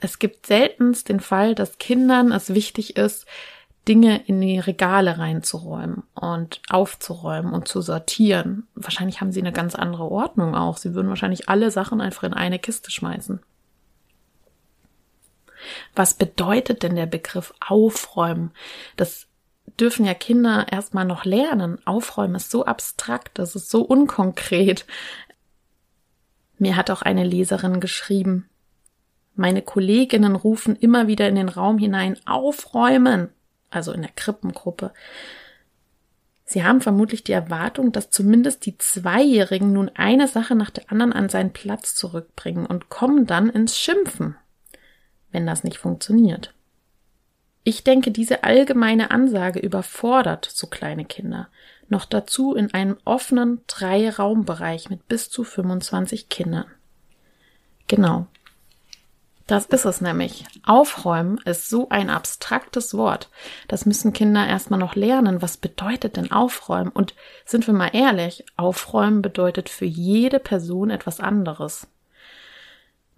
es 0.00 0.18
gibt 0.18 0.46
seltenst 0.46 1.08
den 1.08 1.20
Fall, 1.20 1.54
dass 1.54 1.78
Kindern 1.78 2.32
es 2.32 2.54
wichtig 2.54 2.96
ist, 2.96 3.26
Dinge 3.86 4.22
in 4.26 4.40
die 4.40 4.58
Regale 4.58 5.18
reinzuräumen 5.18 6.02
und 6.14 6.60
aufzuräumen 6.68 7.54
und 7.54 7.68
zu 7.68 7.80
sortieren. 7.80 8.68
Wahrscheinlich 8.74 9.20
haben 9.20 9.32
sie 9.32 9.40
eine 9.40 9.52
ganz 9.52 9.74
andere 9.74 10.10
Ordnung 10.10 10.54
auch. 10.54 10.76
Sie 10.76 10.94
würden 10.94 11.08
wahrscheinlich 11.08 11.48
alle 11.48 11.70
Sachen 11.70 12.00
einfach 12.00 12.24
in 12.24 12.34
eine 12.34 12.58
Kiste 12.58 12.90
schmeißen. 12.90 13.40
Was 15.94 16.14
bedeutet 16.14 16.82
denn 16.82 16.96
der 16.96 17.06
Begriff 17.06 17.54
aufräumen? 17.60 18.52
Das 18.96 19.26
dürfen 19.80 20.04
ja 20.04 20.14
Kinder 20.14 20.66
erstmal 20.70 21.04
noch 21.04 21.24
lernen. 21.24 21.78
Aufräumen 21.86 22.34
ist 22.36 22.50
so 22.50 22.64
abstrakt, 22.64 23.38
das 23.38 23.54
ist 23.56 23.70
so 23.70 23.82
unkonkret. 23.82 24.86
Mir 26.58 26.76
hat 26.76 26.90
auch 26.90 27.02
eine 27.02 27.24
Leserin 27.24 27.80
geschrieben, 27.80 28.48
meine 29.38 29.62
Kolleginnen 29.62 30.34
rufen 30.34 30.74
immer 30.74 31.06
wieder 31.06 31.28
in 31.28 31.36
den 31.36 31.48
Raum 31.48 31.78
hinein 31.78 32.18
aufräumen, 32.26 33.28
also 33.70 33.92
in 33.92 34.02
der 34.02 34.10
Krippengruppe. 34.10 34.92
Sie 36.44 36.64
haben 36.64 36.80
vermutlich 36.80 37.22
die 37.22 37.32
Erwartung, 37.32 37.92
dass 37.92 38.10
zumindest 38.10 38.66
die 38.66 38.78
Zweijährigen 38.78 39.72
nun 39.72 39.92
eine 39.94 40.26
Sache 40.26 40.56
nach 40.56 40.70
der 40.70 40.90
anderen 40.90 41.12
an 41.12 41.28
seinen 41.28 41.52
Platz 41.52 41.94
zurückbringen 41.94 42.66
und 42.66 42.88
kommen 42.88 43.26
dann 43.26 43.48
ins 43.48 43.78
Schimpfen, 43.78 44.34
wenn 45.30 45.46
das 45.46 45.62
nicht 45.62 45.78
funktioniert. 45.78 46.52
Ich 47.68 47.84
denke, 47.84 48.10
diese 48.10 48.44
allgemeine 48.44 49.10
Ansage 49.10 49.58
überfordert 49.58 50.48
so 50.50 50.68
kleine 50.68 51.04
Kinder. 51.04 51.48
Noch 51.90 52.06
dazu 52.06 52.54
in 52.54 52.72
einem 52.72 52.96
offenen 53.04 53.60
Drei-Raumbereich 53.66 54.88
mit 54.88 55.06
bis 55.06 55.28
zu 55.28 55.44
25 55.44 56.30
Kindern. 56.30 56.64
Genau. 57.86 58.26
Das 59.46 59.66
ist 59.66 59.84
es 59.84 60.00
nämlich. 60.00 60.46
Aufräumen 60.64 61.36
ist 61.44 61.68
so 61.68 61.90
ein 61.90 62.08
abstraktes 62.08 62.94
Wort. 62.94 63.28
Das 63.68 63.84
müssen 63.84 64.14
Kinder 64.14 64.46
erstmal 64.46 64.80
noch 64.80 64.94
lernen. 64.94 65.42
Was 65.42 65.58
bedeutet 65.58 66.16
denn 66.16 66.32
aufräumen? 66.32 66.88
Und 66.88 67.14
sind 67.44 67.66
wir 67.66 67.74
mal 67.74 67.90
ehrlich, 67.92 68.46
aufräumen 68.56 69.20
bedeutet 69.20 69.68
für 69.68 69.84
jede 69.84 70.38
Person 70.38 70.88
etwas 70.88 71.20
anderes. 71.20 71.86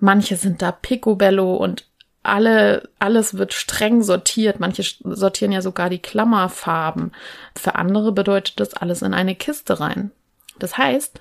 Manche 0.01 0.35
sind 0.35 0.61
da 0.61 0.73
picobello 0.73 1.55
und 1.55 1.87
alle, 2.31 2.89
alles 2.99 3.37
wird 3.37 3.53
streng 3.53 4.03
sortiert. 4.03 4.61
Manche 4.61 4.83
sortieren 4.83 5.53
ja 5.53 5.63
sogar 5.63 5.91
die 5.91 5.99
Klammerfarben. 5.99 7.13
Für 7.57 7.75
andere 7.75 8.13
bedeutet 8.13 8.61
das 8.61 8.75
alles 8.75 9.03
in 9.03 9.15
eine 9.15 9.35
Kiste 9.35 9.81
rein. 9.81 10.13
Das 10.59 10.79
heißt, 10.79 11.21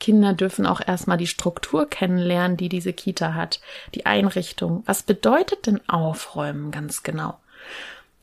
Kinder 0.00 0.32
dürfen 0.32 0.66
auch 0.66 0.80
erstmal 0.84 1.18
die 1.18 1.26
Struktur 1.26 1.88
kennenlernen, 1.88 2.56
die 2.56 2.68
diese 2.68 2.92
Kita 2.92 3.34
hat, 3.34 3.60
die 3.94 4.06
Einrichtung. 4.06 4.82
Was 4.86 5.02
bedeutet 5.02 5.66
denn 5.66 5.86
Aufräumen 5.88 6.70
ganz 6.70 7.02
genau? 7.02 7.38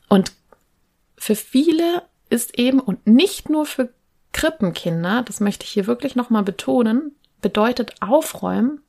Und 0.08 0.32
für 1.16 1.36
viele 1.36 2.02
ist 2.30 2.58
eben 2.58 2.80
und 2.80 3.06
nicht 3.06 3.48
nur 3.48 3.66
für 3.66 3.90
Krippenkinder, 4.32 5.22
das 5.22 5.40
möchte 5.40 5.64
ich 5.64 5.70
hier 5.70 5.86
wirklich 5.86 6.16
nochmal 6.16 6.42
betonen, 6.42 7.14
bedeutet 7.40 7.94
Aufräumen 8.00 8.80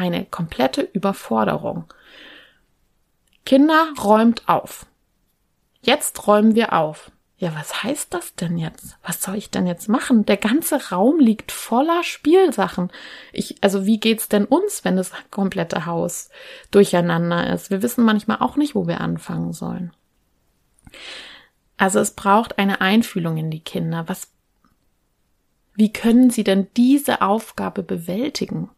eine 0.00 0.24
komplette 0.24 0.80
Überforderung. 0.80 1.84
Kinder 3.44 3.92
räumt 4.02 4.48
auf. 4.48 4.86
Jetzt 5.82 6.26
räumen 6.26 6.54
wir 6.54 6.72
auf. 6.72 7.10
Ja, 7.36 7.54
was 7.54 7.82
heißt 7.82 8.12
das 8.12 8.34
denn 8.34 8.58
jetzt? 8.58 8.98
Was 9.02 9.22
soll 9.22 9.36
ich 9.36 9.50
denn 9.50 9.66
jetzt 9.66 9.88
machen? 9.88 10.26
Der 10.26 10.36
ganze 10.36 10.90
Raum 10.90 11.18
liegt 11.18 11.52
voller 11.52 12.02
Spielsachen. 12.04 12.90
Ich, 13.32 13.56
also 13.62 13.86
wie 13.86 13.98
geht's 13.98 14.28
denn 14.28 14.44
uns, 14.44 14.84
wenn 14.84 14.96
das 14.96 15.12
komplette 15.30 15.86
Haus 15.86 16.28
durcheinander 16.70 17.52
ist? 17.52 17.70
Wir 17.70 17.82
wissen 17.82 18.04
manchmal 18.04 18.38
auch 18.40 18.56
nicht, 18.56 18.74
wo 18.74 18.86
wir 18.86 19.00
anfangen 19.00 19.54
sollen. 19.54 19.92
Also 21.78 21.98
es 21.98 22.10
braucht 22.10 22.58
eine 22.58 22.82
Einfühlung 22.82 23.38
in 23.38 23.50
die 23.50 23.64
Kinder. 23.64 24.04
Was, 24.06 24.28
wie 25.74 25.92
können 25.92 26.28
sie 26.28 26.44
denn 26.44 26.68
diese 26.76 27.22
Aufgabe 27.22 27.82
bewältigen? 27.82 28.68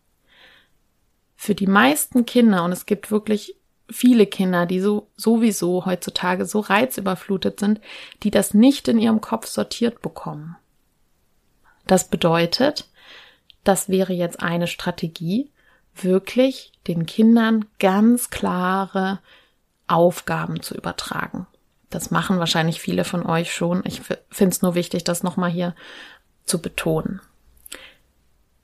Für 1.42 1.56
die 1.56 1.66
meisten 1.66 2.24
Kinder, 2.24 2.62
und 2.62 2.70
es 2.70 2.86
gibt 2.86 3.10
wirklich 3.10 3.56
viele 3.90 4.26
Kinder, 4.28 4.64
die 4.64 4.78
so 4.78 5.08
sowieso 5.16 5.84
heutzutage 5.86 6.46
so 6.46 6.60
reizüberflutet 6.60 7.58
sind, 7.58 7.80
die 8.22 8.30
das 8.30 8.54
nicht 8.54 8.86
in 8.86 8.96
ihrem 8.96 9.20
Kopf 9.20 9.48
sortiert 9.48 10.02
bekommen. 10.02 10.54
Das 11.88 12.06
bedeutet, 12.06 12.88
das 13.64 13.88
wäre 13.88 14.12
jetzt 14.12 14.40
eine 14.40 14.68
Strategie, 14.68 15.50
wirklich 15.96 16.70
den 16.86 17.06
Kindern 17.06 17.64
ganz 17.80 18.30
klare 18.30 19.18
Aufgaben 19.88 20.62
zu 20.62 20.76
übertragen. 20.76 21.48
Das 21.90 22.12
machen 22.12 22.38
wahrscheinlich 22.38 22.80
viele 22.80 23.02
von 23.02 23.26
euch 23.26 23.52
schon. 23.52 23.82
Ich 23.84 24.00
finde 24.30 24.52
es 24.52 24.62
nur 24.62 24.76
wichtig, 24.76 25.02
das 25.02 25.24
nochmal 25.24 25.50
hier 25.50 25.74
zu 26.44 26.62
betonen. 26.62 27.20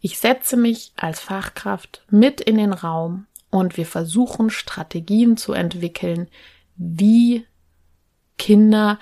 Ich 0.00 0.18
setze 0.18 0.56
mich 0.56 0.92
als 0.96 1.20
Fachkraft 1.20 2.02
mit 2.10 2.40
in 2.40 2.56
den 2.56 2.72
Raum 2.72 3.26
und 3.50 3.76
wir 3.76 3.86
versuchen 3.86 4.50
Strategien 4.50 5.36
zu 5.36 5.52
entwickeln, 5.52 6.28
wie 6.76 7.46
Kinder 8.36 8.98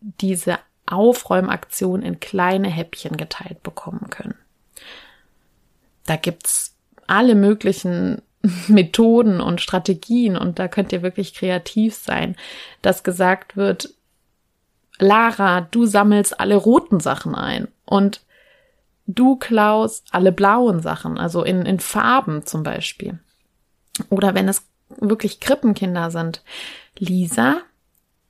diese 0.00 0.58
Aufräumaktion 0.86 2.02
in 2.02 2.20
kleine 2.20 2.68
Häppchen 2.68 3.16
geteilt 3.16 3.62
bekommen 3.62 4.10
können. 4.10 4.36
Da 6.06 6.16
gibt's 6.16 6.76
alle 7.06 7.34
möglichen 7.34 8.22
Methoden 8.68 9.40
und 9.40 9.60
Strategien 9.60 10.36
und 10.36 10.58
da 10.58 10.68
könnt 10.68 10.92
ihr 10.92 11.02
wirklich 11.02 11.34
kreativ 11.34 11.94
sein, 11.94 12.36
dass 12.80 13.02
gesagt 13.02 13.56
wird, 13.56 13.94
Lara, 15.00 15.60
du 15.60 15.86
sammelst 15.86 16.40
alle 16.40 16.56
roten 16.56 17.00
Sachen 17.00 17.34
ein 17.34 17.68
und 17.84 18.20
du 19.08 19.36
klaust 19.36 20.06
alle 20.12 20.30
blauen 20.30 20.80
Sachen, 20.80 21.18
also 21.18 21.42
in, 21.42 21.66
in 21.66 21.80
Farben 21.80 22.46
zum 22.46 22.62
Beispiel. 22.62 23.18
Oder 24.10 24.34
wenn 24.34 24.48
es 24.48 24.68
wirklich 24.88 25.40
Krippenkinder 25.40 26.10
sind. 26.10 26.42
Lisa, 26.96 27.58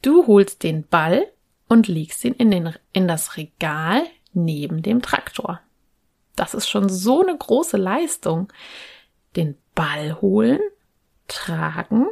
du 0.02 0.26
holst 0.26 0.62
den 0.62 0.87
Ball 0.87 1.26
und 1.68 1.88
legst 1.88 2.25
ihn 2.25 2.35
in, 2.35 2.50
den, 2.50 2.75
in 2.92 3.08
das 3.08 3.37
Regal 3.37 4.02
neben 4.32 4.82
dem 4.82 5.02
Traktor. 5.02 5.61
Das 6.37 6.54
ist 6.54 6.68
schon 6.68 6.88
so 6.88 7.23
eine 7.23 7.37
große 7.37 7.76
Leistung. 7.76 8.52
Den 9.37 9.56
Ball 9.75 10.20
holen, 10.20 10.61
tragen, 11.26 12.06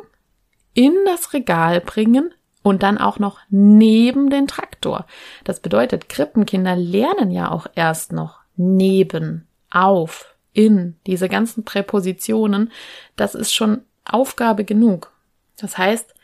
in 0.75 0.95
das 1.07 1.33
Regal 1.33 1.81
bringen 1.81 2.35
und 2.63 2.83
dann 2.83 2.99
auch 2.99 3.19
noch 3.19 3.39
neben 3.49 4.29
den 4.29 4.47
Traktor. 4.47 5.07
Das 5.45 5.61
bedeutet, 5.61 6.09
Krippenkinder 6.09 6.77
lernen 6.77 7.31
ja 7.31 7.51
auch 7.51 7.67
erst 7.75 8.13
noch 8.13 8.46
neben, 8.57 9.47
auf, 9.71 10.35
in, 10.53 10.97
diese 11.07 11.29
ganzen 11.29 11.65
Präpositionen, 11.65 12.73
das 13.17 13.35
ist 13.35 13.55
schon 13.55 13.83
Aufgabe 14.05 14.65
genug. 14.65 15.13
Das 15.59 15.77
heißt, 15.77 16.15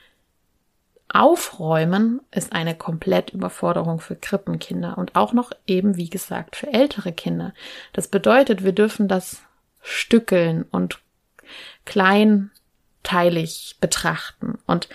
Aufräumen 1.09 2.23
ist 2.31 2.55
eine 2.55 2.75
Komplett-Überforderung 2.75 4.01
für 4.01 4.17
Krippenkinder 4.17 4.97
und 4.97 5.15
auch 5.15 5.35
noch 5.35 5.53
eben, 5.67 5.97
wie 5.97 6.09
gesagt, 6.09 6.57
für 6.57 6.73
ältere 6.73 7.12
Kinder. 7.12 7.53
Das 7.93 8.09
bedeutet, 8.09 8.65
wir 8.65 8.73
dürfen 8.73 9.09
das 9.09 9.43
stückeln 9.83 10.65
und 10.71 11.01
kleinteilig 11.85 13.77
betrachten. 13.81 14.59
Und 14.67 14.89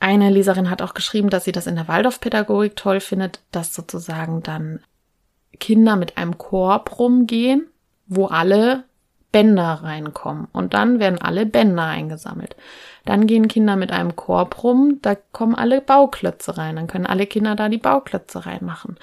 eine 0.00 0.30
Leserin 0.30 0.70
hat 0.70 0.80
auch 0.80 0.94
geschrieben, 0.94 1.28
dass 1.28 1.44
sie 1.44 1.52
das 1.52 1.66
in 1.66 1.76
der 1.76 1.88
Waldorfpädagogik 1.88 2.76
toll 2.76 3.00
findet, 3.00 3.40
dass 3.52 3.74
sozusagen 3.74 4.42
dann 4.42 4.80
Kinder 5.58 5.96
mit 5.96 6.16
einem 6.16 6.38
Korb 6.38 6.98
rumgehen, 6.98 7.66
wo 8.06 8.26
alle 8.26 8.84
Bänder 9.32 9.80
reinkommen. 9.82 10.48
Und 10.52 10.74
dann 10.74 10.98
werden 10.98 11.20
alle 11.20 11.46
Bänder 11.46 11.84
eingesammelt. 11.84 12.56
Dann 13.04 13.26
gehen 13.26 13.48
Kinder 13.48 13.76
mit 13.76 13.92
einem 13.92 14.16
Korb 14.16 14.62
rum, 14.62 14.98
da 15.02 15.14
kommen 15.14 15.54
alle 15.54 15.80
Bauklötze 15.80 16.56
rein. 16.56 16.76
Dann 16.76 16.86
können 16.86 17.06
alle 17.06 17.26
Kinder 17.26 17.54
da 17.54 17.68
die 17.68 17.78
Bauklötze 17.78 18.46
reinmachen. 18.46 18.96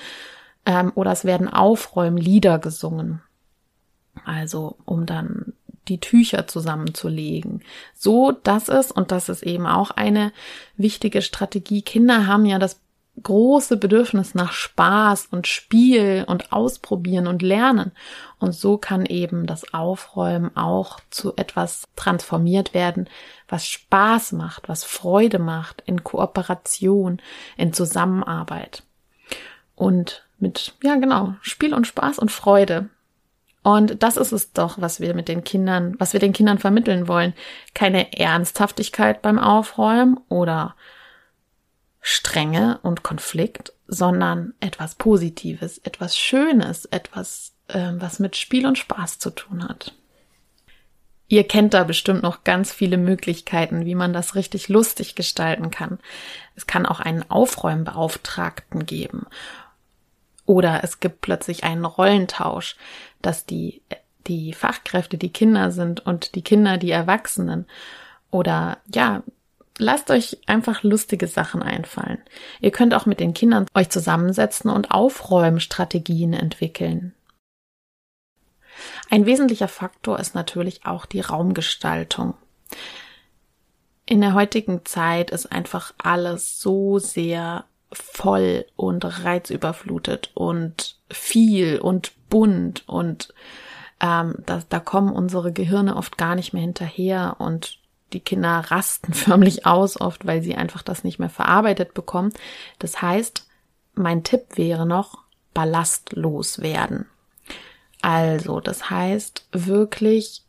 Ähm, 0.65 0.91
oder 0.95 1.11
es 1.11 1.25
werden 1.25 1.49
Aufräumlieder 1.49 2.59
gesungen. 2.59 3.21
Also, 4.25 4.77
um 4.85 5.05
dann 5.05 5.53
die 5.87 5.99
Tücher 5.99 6.47
zusammenzulegen. 6.47 7.61
So, 7.93 8.31
dass 8.31 8.69
es, 8.69 8.91
und 8.91 9.11
das 9.11 9.29
ist 9.29 9.43
eben 9.43 9.67
auch 9.67 9.91
eine 9.91 10.31
wichtige 10.77 11.21
Strategie, 11.21 11.81
Kinder 11.81 12.25
haben 12.27 12.45
ja 12.45 12.59
das 12.59 12.79
große 13.21 13.77
Bedürfnis 13.77 14.33
nach 14.33 14.53
Spaß 14.53 15.27
und 15.31 15.47
Spiel 15.47 16.25
und 16.27 16.51
Ausprobieren 16.51 17.27
und 17.27 17.41
Lernen. 17.41 17.91
Und 18.39 18.53
so 18.53 18.77
kann 18.77 19.05
eben 19.05 19.45
das 19.45 19.73
Aufräumen 19.73 20.55
auch 20.57 20.99
zu 21.09 21.35
etwas 21.35 21.83
transformiert 21.95 22.73
werden, 22.73 23.07
was 23.47 23.67
Spaß 23.67 24.31
macht, 24.31 24.67
was 24.67 24.83
Freude 24.83 25.37
macht, 25.37 25.83
in 25.85 26.03
Kooperation, 26.03 27.21
in 27.55 27.71
Zusammenarbeit. 27.71 28.83
Und 29.75 30.25
mit, 30.39 30.73
ja 30.83 30.95
genau, 30.95 31.35
Spiel 31.41 31.73
und 31.73 31.87
Spaß 31.87 32.19
und 32.19 32.31
Freude. 32.31 32.89
Und 33.61 34.03
das 34.03 34.17
ist 34.17 34.33
es 34.33 34.51
doch, 34.51 34.81
was 34.81 34.99
wir 34.99 35.13
mit 35.13 35.29
den 35.29 35.43
Kindern, 35.43 35.95
was 35.99 36.13
wir 36.13 36.19
den 36.19 36.33
Kindern 36.33 36.59
vermitteln 36.59 37.07
wollen. 37.07 37.33
Keine 37.73 38.19
Ernsthaftigkeit 38.19 39.21
beim 39.21 39.39
Aufräumen 39.39 40.19
oder 40.27 40.75
Strenge 42.05 42.79
und 42.83 43.01
Konflikt, 43.01 43.71
sondern 43.87 44.53
etwas 44.59 44.95
Positives, 44.95 45.77
etwas 45.79 46.17
Schönes, 46.17 46.83
etwas, 46.85 47.53
äh, 47.69 47.93
was 47.93 48.19
mit 48.19 48.35
Spiel 48.35 48.67
und 48.67 48.77
Spaß 48.77 49.19
zu 49.19 49.29
tun 49.29 49.67
hat. 49.67 49.93
Ihr 51.29 51.47
kennt 51.47 51.73
da 51.73 51.85
bestimmt 51.85 52.21
noch 52.21 52.43
ganz 52.43 52.73
viele 52.73 52.97
Möglichkeiten, 52.97 53.85
wie 53.85 53.95
man 53.95 54.11
das 54.11 54.35
richtig 54.35 54.67
lustig 54.67 55.15
gestalten 55.15 55.71
kann. 55.71 55.97
Es 56.55 56.67
kann 56.67 56.85
auch 56.85 56.99
einen 56.99 57.23
Aufräumbeauftragten 57.31 58.85
geben. 58.85 59.25
Oder 60.45 60.83
es 60.83 60.99
gibt 60.99 61.21
plötzlich 61.21 61.63
einen 61.63 61.85
Rollentausch, 61.85 62.75
dass 63.21 63.45
die, 63.45 63.81
die 64.27 64.51
Fachkräfte 64.51 65.17
die 65.17 65.31
Kinder 65.31 65.71
sind 65.71 66.05
und 66.05 66.35
die 66.35 66.43
Kinder 66.43 66.77
die 66.77 66.91
Erwachsenen. 66.91 67.65
Oder 68.29 68.79
ja, 68.93 69.23
lasst 69.77 70.11
euch 70.11 70.37
einfach 70.45 70.83
lustige 70.83 71.27
Sachen 71.27 71.63
einfallen. 71.63 72.21
Ihr 72.61 72.71
könnt 72.71 72.93
auch 72.93 73.05
mit 73.05 73.19
den 73.19 73.33
Kindern 73.33 73.65
euch 73.73 73.89
zusammensetzen 73.89 74.69
und 74.69 74.91
Aufräumstrategien 74.91 76.33
entwickeln. 76.33 77.13
Ein 79.09 79.25
wesentlicher 79.25 79.67
Faktor 79.67 80.19
ist 80.19 80.35
natürlich 80.35 80.85
auch 80.85 81.05
die 81.05 81.21
Raumgestaltung. 81.21 82.35
In 84.05 84.21
der 84.21 84.33
heutigen 84.33 84.85
Zeit 84.85 85.31
ist 85.31 85.51
einfach 85.51 85.93
alles 85.97 86.59
so 86.59 86.99
sehr 86.99 87.65
voll 87.91 88.65
und 88.75 89.23
reizüberflutet 89.23 90.31
und 90.33 90.97
viel 91.09 91.79
und 91.79 92.11
bunt 92.29 92.87
und 92.87 93.33
ähm, 94.01 94.35
da, 94.45 94.61
da 94.67 94.79
kommen 94.79 95.13
unsere 95.13 95.53
Gehirne 95.53 95.95
oft 95.95 96.17
gar 96.17 96.35
nicht 96.35 96.53
mehr 96.53 96.63
hinterher 96.63 97.35
und 97.37 97.77
die 98.13 98.19
Kinder 98.19 98.65
rasten 98.69 99.13
förmlich 99.13 99.65
aus 99.65 99.99
oft, 99.99 100.25
weil 100.25 100.41
sie 100.41 100.55
einfach 100.55 100.81
das 100.83 101.03
nicht 101.03 101.19
mehr 101.19 101.29
verarbeitet 101.29 101.93
bekommen. 101.93 102.33
Das 102.79 103.01
heißt, 103.01 103.47
mein 103.95 104.23
Tipp 104.23 104.55
wäre 104.55 104.85
noch, 104.85 105.19
ballastlos 105.53 106.61
werden. 106.61 107.05
Also, 108.01 108.59
das 108.59 108.89
heißt 108.89 109.47
wirklich 109.51 110.43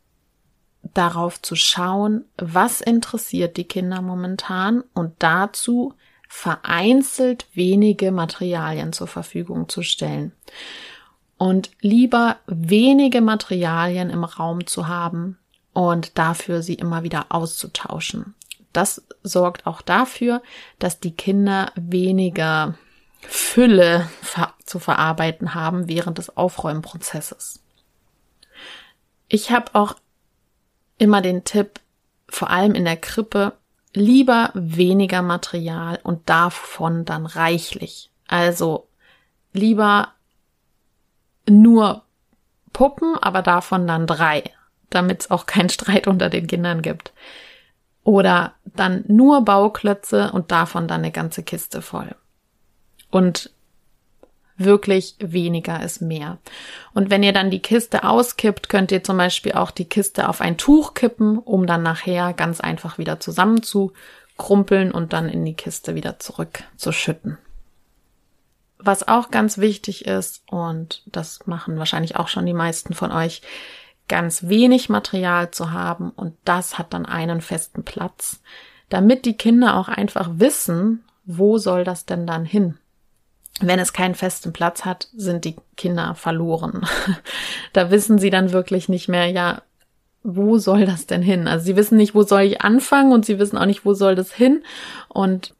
darauf 0.82 1.40
zu 1.40 1.56
schauen, 1.56 2.24
was 2.36 2.80
interessiert 2.80 3.56
die 3.56 3.64
Kinder 3.64 4.02
momentan 4.02 4.82
und 4.92 5.14
dazu 5.18 5.94
vereinzelt 6.28 7.46
wenige 7.54 8.10
Materialien 8.12 8.92
zur 8.92 9.06
Verfügung 9.06 9.68
zu 9.68 9.82
stellen. 9.82 10.32
Und 11.36 11.70
lieber 11.80 12.38
wenige 12.46 13.20
Materialien 13.20 14.10
im 14.10 14.24
Raum 14.24 14.66
zu 14.66 14.88
haben 14.88 15.38
und 15.74 16.16
dafür 16.16 16.62
sie 16.62 16.74
immer 16.74 17.02
wieder 17.02 17.26
auszutauschen. 17.28 18.34
Das 18.72 19.02
sorgt 19.22 19.66
auch 19.66 19.82
dafür, 19.82 20.42
dass 20.78 21.00
die 21.00 21.14
Kinder 21.14 21.70
weniger 21.76 22.74
Fülle 23.20 24.08
zu 24.64 24.78
verarbeiten 24.78 25.54
haben 25.54 25.88
während 25.88 26.18
des 26.18 26.36
Aufräumprozesses. 26.36 27.60
Ich 29.28 29.50
habe 29.50 29.74
auch 29.74 29.96
immer 30.98 31.22
den 31.22 31.44
Tipp, 31.44 31.80
vor 32.28 32.50
allem 32.50 32.74
in 32.74 32.84
der 32.84 32.96
Krippe, 32.96 33.52
lieber 33.92 34.50
weniger 34.54 35.22
Material 35.22 36.00
und 36.02 36.28
davon 36.28 37.04
dann 37.04 37.26
reichlich. 37.26 38.10
Also 38.26 38.88
lieber 39.52 40.08
nur 41.48 42.02
Puppen, 42.72 43.16
aber 43.20 43.42
davon 43.42 43.86
dann 43.86 44.06
drei, 44.06 44.42
damit 44.90 45.22
es 45.22 45.30
auch 45.30 45.46
keinen 45.46 45.68
Streit 45.68 46.06
unter 46.06 46.30
den 46.30 46.46
Kindern 46.46 46.82
gibt. 46.82 47.12
Oder 48.02 48.54
dann 48.64 49.04
nur 49.08 49.44
Bauklötze 49.44 50.30
und 50.32 50.52
davon 50.52 50.86
dann 50.88 51.00
eine 51.00 51.10
ganze 51.10 51.42
Kiste 51.42 51.80
voll. 51.80 52.14
Und 53.10 53.50
wirklich 54.56 55.16
weniger 55.18 55.82
ist 55.82 56.00
mehr. 56.00 56.38
Und 56.92 57.10
wenn 57.10 57.22
ihr 57.22 57.32
dann 57.32 57.50
die 57.50 57.62
Kiste 57.62 58.04
auskippt, 58.04 58.68
könnt 58.68 58.92
ihr 58.92 59.02
zum 59.02 59.16
Beispiel 59.16 59.52
auch 59.52 59.70
die 59.70 59.86
Kiste 59.86 60.28
auf 60.28 60.40
ein 60.40 60.56
Tuch 60.56 60.94
kippen, 60.94 61.38
um 61.38 61.66
dann 61.66 61.82
nachher 61.82 62.32
ganz 62.32 62.60
einfach 62.60 62.98
wieder 62.98 63.20
zusammenzukrumpeln 63.20 64.92
und 64.92 65.12
dann 65.12 65.28
in 65.28 65.44
die 65.44 65.54
Kiste 65.54 65.94
wieder 65.94 66.18
zurückzuschütten. 66.18 67.38
Was 68.78 69.08
auch 69.08 69.30
ganz 69.30 69.58
wichtig 69.58 70.04
ist, 70.04 70.42
und 70.50 71.02
das 71.06 71.46
machen 71.46 71.78
wahrscheinlich 71.78 72.16
auch 72.16 72.28
schon 72.28 72.44
die 72.44 72.52
meisten 72.52 72.92
von 72.94 73.12
euch, 73.12 73.40
ganz 74.08 74.48
wenig 74.48 74.88
Material 74.88 75.50
zu 75.50 75.72
haben 75.72 76.10
und 76.10 76.34
das 76.44 76.78
hat 76.78 76.92
dann 76.92 77.06
einen 77.06 77.40
festen 77.40 77.84
Platz, 77.84 78.40
damit 78.88 79.24
die 79.24 79.36
Kinder 79.36 79.76
auch 79.76 79.88
einfach 79.88 80.28
wissen, 80.34 81.04
wo 81.24 81.58
soll 81.58 81.84
das 81.84 82.04
denn 82.04 82.26
dann 82.26 82.44
hin? 82.44 82.78
wenn 83.60 83.78
es 83.78 83.92
keinen 83.92 84.14
festen 84.14 84.52
Platz 84.52 84.84
hat, 84.84 85.08
sind 85.14 85.44
die 85.44 85.56
Kinder 85.76 86.14
verloren. 86.14 86.86
da 87.72 87.90
wissen 87.90 88.18
sie 88.18 88.30
dann 88.30 88.52
wirklich 88.52 88.88
nicht 88.88 89.08
mehr, 89.08 89.26
ja, 89.28 89.62
wo 90.22 90.58
soll 90.58 90.86
das 90.86 91.06
denn 91.06 91.22
hin? 91.22 91.46
Also 91.46 91.66
sie 91.66 91.76
wissen 91.76 91.96
nicht, 91.96 92.14
wo 92.14 92.22
soll 92.22 92.42
ich 92.42 92.62
anfangen 92.62 93.12
und 93.12 93.24
sie 93.26 93.38
wissen 93.38 93.58
auch 93.58 93.66
nicht, 93.66 93.84
wo 93.84 93.94
soll 93.94 94.14
das 94.14 94.32
hin. 94.32 94.64
Und 95.08 95.54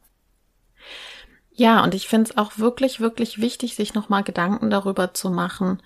ja, 1.53 1.83
und 1.83 1.93
ich 1.93 2.07
finde 2.07 2.31
es 2.31 2.37
auch 2.37 2.57
wirklich, 2.57 2.99
wirklich 2.99 3.39
wichtig, 3.39 3.75
sich 3.75 3.93
nochmal 3.93 4.23
Gedanken 4.23 4.69
darüber 4.69 5.13
zu 5.13 5.29
machen, 5.29 5.81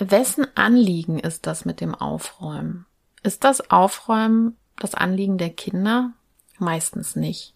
wessen 0.00 0.46
Anliegen 0.54 1.18
ist 1.18 1.46
das 1.46 1.64
mit 1.64 1.80
dem 1.80 1.94
Aufräumen? 1.94 2.86
Ist 3.22 3.44
das 3.44 3.70
Aufräumen 3.70 4.56
das 4.78 4.94
Anliegen 4.94 5.38
der 5.38 5.50
Kinder? 5.50 6.12
Meistens 6.58 7.16
nicht. 7.16 7.54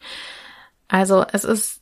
Also 0.89 1.25
es 1.33 1.45
ist 1.45 1.81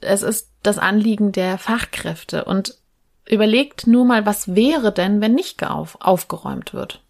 es 0.00 0.22
ist 0.22 0.50
das 0.62 0.78
Anliegen 0.78 1.32
der 1.32 1.58
Fachkräfte 1.58 2.44
und 2.44 2.78
überlegt 3.26 3.86
nur 3.86 4.04
mal, 4.04 4.26
was 4.26 4.54
wäre 4.54 4.92
denn, 4.92 5.20
wenn 5.20 5.34
nicht 5.34 5.64
auf, 5.64 5.96
aufgeräumt 6.00 6.74
wird? 6.74 7.02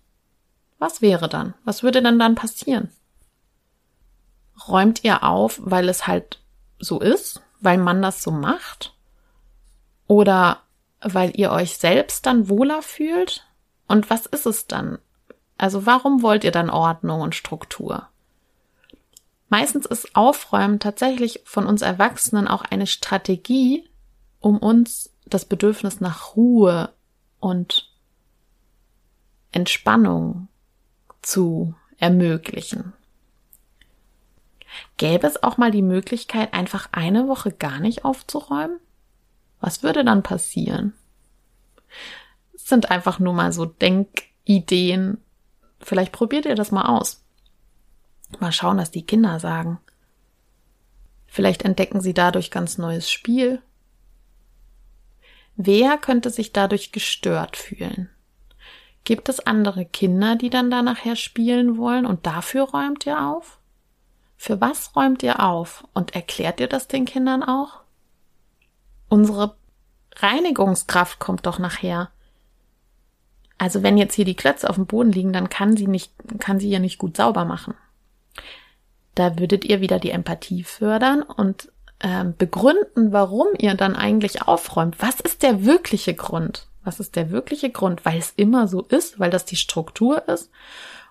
Was 0.79 1.03
wäre 1.03 1.29
dann? 1.29 1.55
Was 1.65 1.83
würde 1.83 2.03
denn 2.03 2.19
dann 2.19 2.35
passieren? 2.35 2.91
Räumt 4.69 5.05
ihr 5.05 5.25
auf, 5.25 5.61
weil 5.63 5.89
es 5.89 6.07
halt 6.07 6.39
so 6.79 7.01
ist, 7.01 7.43
weil 7.61 7.79
man 7.79 8.03
das 8.03 8.23
so 8.23 8.31
macht? 8.31 8.95
Oder 10.07 10.61
weil 11.01 11.33
ihr 11.39 11.51
euch 11.51 11.77
selbst 11.77 12.27
dann 12.27 12.49
wohler 12.49 12.83
fühlt? 12.83 13.47
Und 13.89 14.11
was 14.11 14.27
ist 14.27 14.47
es 14.47 14.67
dann? 14.67 14.99
Also 15.59 15.87
warum 15.87 16.23
wollt 16.23 16.45
ihr 16.45 16.53
dann 16.53 16.71
Ordnung 16.71 17.21
und 17.21 17.35
Struktur? 17.35 18.09
Meistens 19.49 19.85
ist 19.85 20.15
Aufräumen 20.15 20.79
tatsächlich 20.79 21.43
von 21.45 21.67
uns 21.67 21.83
Erwachsenen 21.83 22.47
auch 22.47 22.63
eine 22.63 22.87
Strategie, 22.87 23.89
um 24.39 24.59
uns 24.59 25.11
das 25.27 25.45
Bedürfnis 25.45 26.01
nach 26.01 26.37
Ruhe 26.37 26.93
und 27.41 27.91
Entspannung 29.53 30.49
zu 31.21 31.75
ermöglichen. 31.99 32.93
Gäbe 34.97 35.27
es 35.27 35.43
auch 35.43 35.57
mal 35.57 35.71
die 35.71 35.83
Möglichkeit, 35.83 36.55
einfach 36.55 36.89
eine 36.93 37.27
Woche 37.27 37.51
gar 37.51 37.81
nicht 37.81 38.05
aufzuräumen? 38.05 38.79
Was 39.61 39.83
würde 39.83 40.05
dann 40.05 40.23
passieren? 40.23 40.95
Es 42.55 42.67
sind 42.67 42.91
einfach 42.91 43.19
nur 43.19 43.35
mal 43.35 43.53
so 43.53 43.67
Denkideen. 43.67 45.19
Vielleicht 45.81 46.13
probiert 46.13 46.47
ihr 46.47 46.55
das 46.55 46.71
mal 46.71 46.87
aus. 46.87 47.23
Mal 48.39 48.53
schauen, 48.53 48.79
was 48.79 48.91
die 48.91 49.05
Kinder 49.05 49.41
sagen. 49.41 49.79
Vielleicht 51.27 51.63
entdecken 51.63 52.01
sie 52.01 52.15
dadurch 52.15 52.51
ganz 52.51 52.79
neues 52.79 53.11
Spiel. 53.11 53.63
Wer 55.57 55.99
könnte 55.99 56.31
sich 56.31 56.53
dadurch 56.53 56.91
gestört 56.91 57.57
fühlen? 57.57 58.09
Gibt 59.05 59.29
es 59.29 59.41
andere 59.41 59.85
Kinder, 59.85 60.37
die 60.37 60.51
dann 60.51 60.71
da 60.71 60.83
nachher 60.83 61.17
spielen 61.17 61.77
wollen 61.77 62.07
und 62.07 62.27
dafür 62.27 62.65
räumt 62.65 63.07
ihr 63.07 63.27
auf? 63.27 63.59
Für 64.37 64.61
was 64.61 64.97
räumt 64.97 65.23
ihr 65.23 65.41
auf 65.41 65.87
und 65.93 66.15
erklärt 66.15 66.61
ihr 66.61 66.69
das 66.69 66.89
den 66.89 67.05
Kindern 67.05 67.43
auch? 67.43 67.80
Unsere 69.11 69.57
Reinigungskraft 70.17 71.19
kommt 71.19 71.45
doch 71.45 71.59
nachher. 71.59 72.09
Also 73.59 73.83
wenn 73.83 73.99
jetzt 73.99 74.15
hier 74.15 74.25
die 74.25 74.37
Klötze 74.37 74.71
auf 74.71 74.77
dem 74.77 74.87
Boden 74.87 75.13
liegen, 75.13 75.35
dann 75.35 75.51
kann 75.51 75.77
sie 75.77 75.87
nicht, 75.87 76.13
kann 76.39 76.59
sie 76.59 76.71
ja 76.71 76.79
nicht 76.79 76.97
gut 76.97 77.17
sauber 77.19 77.45
machen. 77.45 77.75
Da 79.15 79.39
würdet 79.39 79.67
ihr 79.67 79.83
wieder 79.83 79.99
die 79.99 80.13
Empathie 80.13 80.63
fördern 80.63 81.23
und 81.23 81.71
ähm, 82.01 82.35
begründen, 82.39 83.13
warum 83.13 83.49
ihr 83.59 83.75
dann 83.75 83.97
eigentlich 83.97 84.43
aufräumt. 84.43 84.97
Was 85.01 85.21
ist 85.21 85.43
der 85.43 85.65
wirkliche 85.65 86.15
Grund? 86.15 86.69
Was 86.85 87.01
ist 87.01 87.17
der 87.17 87.31
wirkliche 87.31 87.71
Grund? 87.71 88.05
Weil 88.05 88.19
es 88.19 88.33
immer 88.37 88.69
so 88.69 88.83
ist, 88.83 89.19
weil 89.19 89.31
das 89.31 89.45
die 89.45 89.57
Struktur 89.57 90.27
ist 90.29 90.51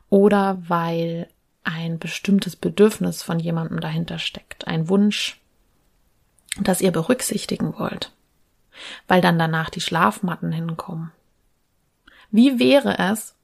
oder 0.10 0.58
weil 0.68 1.28
ein 1.64 2.00
bestimmtes 2.00 2.56
Bedürfnis 2.56 3.22
von 3.22 3.40
jemandem 3.40 3.80
dahinter 3.82 4.18
steckt, 4.18 4.68
ein 4.68 4.90
Wunsch, 4.90 5.40
das 6.58 6.82
ihr 6.82 6.92
berücksichtigen 6.92 7.78
wollt. 7.78 8.12
weil 9.08 9.22
dann 9.22 9.40
danach 9.40 9.70
die 9.70 9.82
Schlafmatten 9.82 10.52
hinkommen. 10.52 11.12
Wie 12.32 12.60
wäre 12.60 12.98
es, 12.98 13.36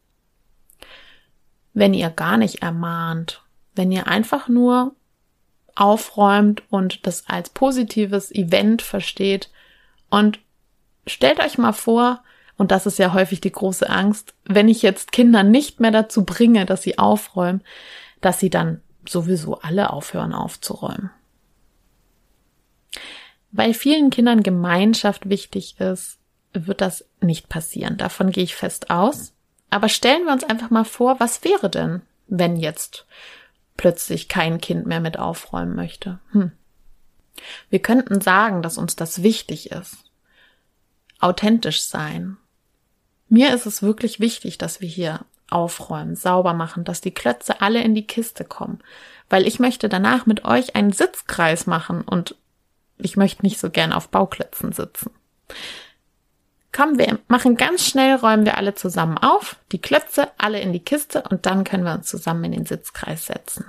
wenn 1.74 1.94
ihr 1.94 2.10
gar 2.10 2.38
nicht 2.38 2.62
ermahnt, 2.62 3.42
wenn 3.76 3.92
ihr 3.92 4.08
einfach 4.08 4.48
nur 4.48 4.96
aufräumt 5.76 6.64
und 6.70 7.06
das 7.06 7.28
als 7.28 7.50
positives 7.50 8.32
Event 8.32 8.82
versteht 8.82 9.50
und 10.10 10.40
stellt 11.06 11.40
euch 11.40 11.58
mal 11.58 11.74
vor, 11.74 12.24
und 12.58 12.72
das 12.72 12.86
ist 12.86 13.00
ja 13.00 13.12
häufig 13.12 13.42
die 13.42 13.52
große 13.52 13.90
Angst, 13.90 14.34
wenn 14.46 14.70
ich 14.70 14.82
jetzt 14.82 15.12
Kinder 15.12 15.44
nicht 15.44 15.82
mehr 15.82 15.92
dazu 15.92 16.24
bringe, 16.24 16.66
dass 16.66 16.84
sie 16.84 16.98
aufräumen, 16.98 17.62
dass 18.22 18.40
sie 18.40 18.50
dann 18.50 18.82
sowieso 19.06 19.60
alle 19.60 19.90
aufhören 19.90 20.34
aufzuräumen. 20.34 21.12
Weil 23.52 23.74
vielen 23.74 24.10
Kindern 24.10 24.44
Gemeinschaft 24.44 25.30
wichtig 25.30 25.80
ist, 25.80 26.18
wird 26.54 26.82
das 26.82 27.06
nicht 27.22 27.50
passieren. 27.50 27.98
Davon 27.98 28.32
gehe 28.32 28.44
ich 28.44 28.56
fest 28.56 28.90
aus. 28.90 29.34
Aber 29.70 29.90
stellen 29.90 30.26
wir 30.26 30.34
uns 30.34 30.44
einfach 30.44 30.70
mal 30.70 30.86
vor, 30.86 31.20
was 31.20 31.44
wäre 31.44 31.70
denn, 31.70 32.02
wenn 32.28 32.56
jetzt 32.56 33.06
plötzlich 33.78 34.30
kein 34.30 34.62
Kind 34.62 34.86
mehr 34.86 35.00
mit 35.00 35.20
aufräumen 35.20 35.76
möchte? 35.76 36.20
Hm. 36.32 36.52
Wir 37.70 37.80
könnten 37.80 38.22
sagen, 38.22 38.62
dass 38.62 38.78
uns 38.78 38.96
das 38.96 39.24
wichtig 39.24 39.72
ist. 39.72 39.98
Authentisch 41.20 41.84
sein. 41.84 42.38
Mir 43.28 43.54
ist 43.54 43.66
es 43.66 43.82
wirklich 43.82 44.20
wichtig, 44.20 44.58
dass 44.58 44.82
wir 44.82 44.88
hier 44.88 45.26
aufräumen, 45.50 46.16
sauber 46.16 46.54
machen, 46.54 46.84
dass 46.84 47.02
die 47.02 47.14
Klötze 47.14 47.62
alle 47.62 47.82
in 47.84 47.96
die 47.96 48.08
Kiste 48.08 48.44
kommen, 48.44 48.80
weil 49.30 49.46
ich 49.46 49.60
möchte 49.60 49.90
danach 49.90 50.26
mit 50.26 50.46
euch 50.46 50.76
einen 50.76 50.92
Sitzkreis 50.92 51.68
machen 51.68 52.02
und 52.02 52.36
ich 52.98 53.18
möchte 53.18 53.44
nicht 53.44 53.60
so 53.60 53.70
gern 53.70 53.94
auf 53.94 54.10
Bauklötzen 54.10 54.72
sitzen. 54.72 55.12
Komm, 56.72 56.98
wir 56.98 57.20
machen 57.28 57.56
ganz 57.56 57.86
schnell, 57.86 58.16
räumen 58.16 58.46
wir 58.46 58.58
alle 58.58 58.76
zusammen 58.76 59.18
auf, 59.18 59.56
die 59.72 59.80
Klötze 59.80 60.30
alle 60.38 60.60
in 60.60 60.74
die 60.74 60.84
Kiste 60.84 61.24
und 61.30 61.46
dann 61.46 61.64
können 61.64 61.86
wir 61.86 61.94
uns 61.94 62.10
zusammen 62.10 62.44
in 62.46 62.52
den 62.52 62.66
Sitzkreis 62.66 63.28
setzen. 63.28 63.66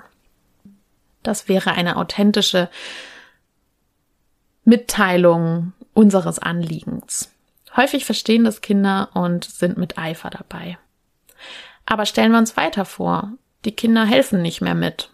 Das 1.23 1.49
wäre 1.49 1.73
eine 1.73 1.97
authentische 1.97 2.69
Mitteilung 4.65 5.73
unseres 5.95 6.41
Anliegens. 6.41 7.31
Häufig 7.77 8.05
verstehen 8.05 8.45
das 8.45 8.61
Kinder 8.61 9.11
und 9.15 9.45
sind 9.45 9.77
mit 9.77 9.99
Eifer 9.99 10.31
dabei. 10.31 10.79
Aber 11.85 12.07
stellen 12.07 12.33
wir 12.33 12.39
uns 12.39 12.57
weiter 12.57 12.85
vor. 12.85 13.33
Die 13.65 13.73
Kinder 13.73 14.05
helfen 14.05 14.43
nicht 14.43 14.61
mehr 14.61 14.75
mit. 14.75 15.11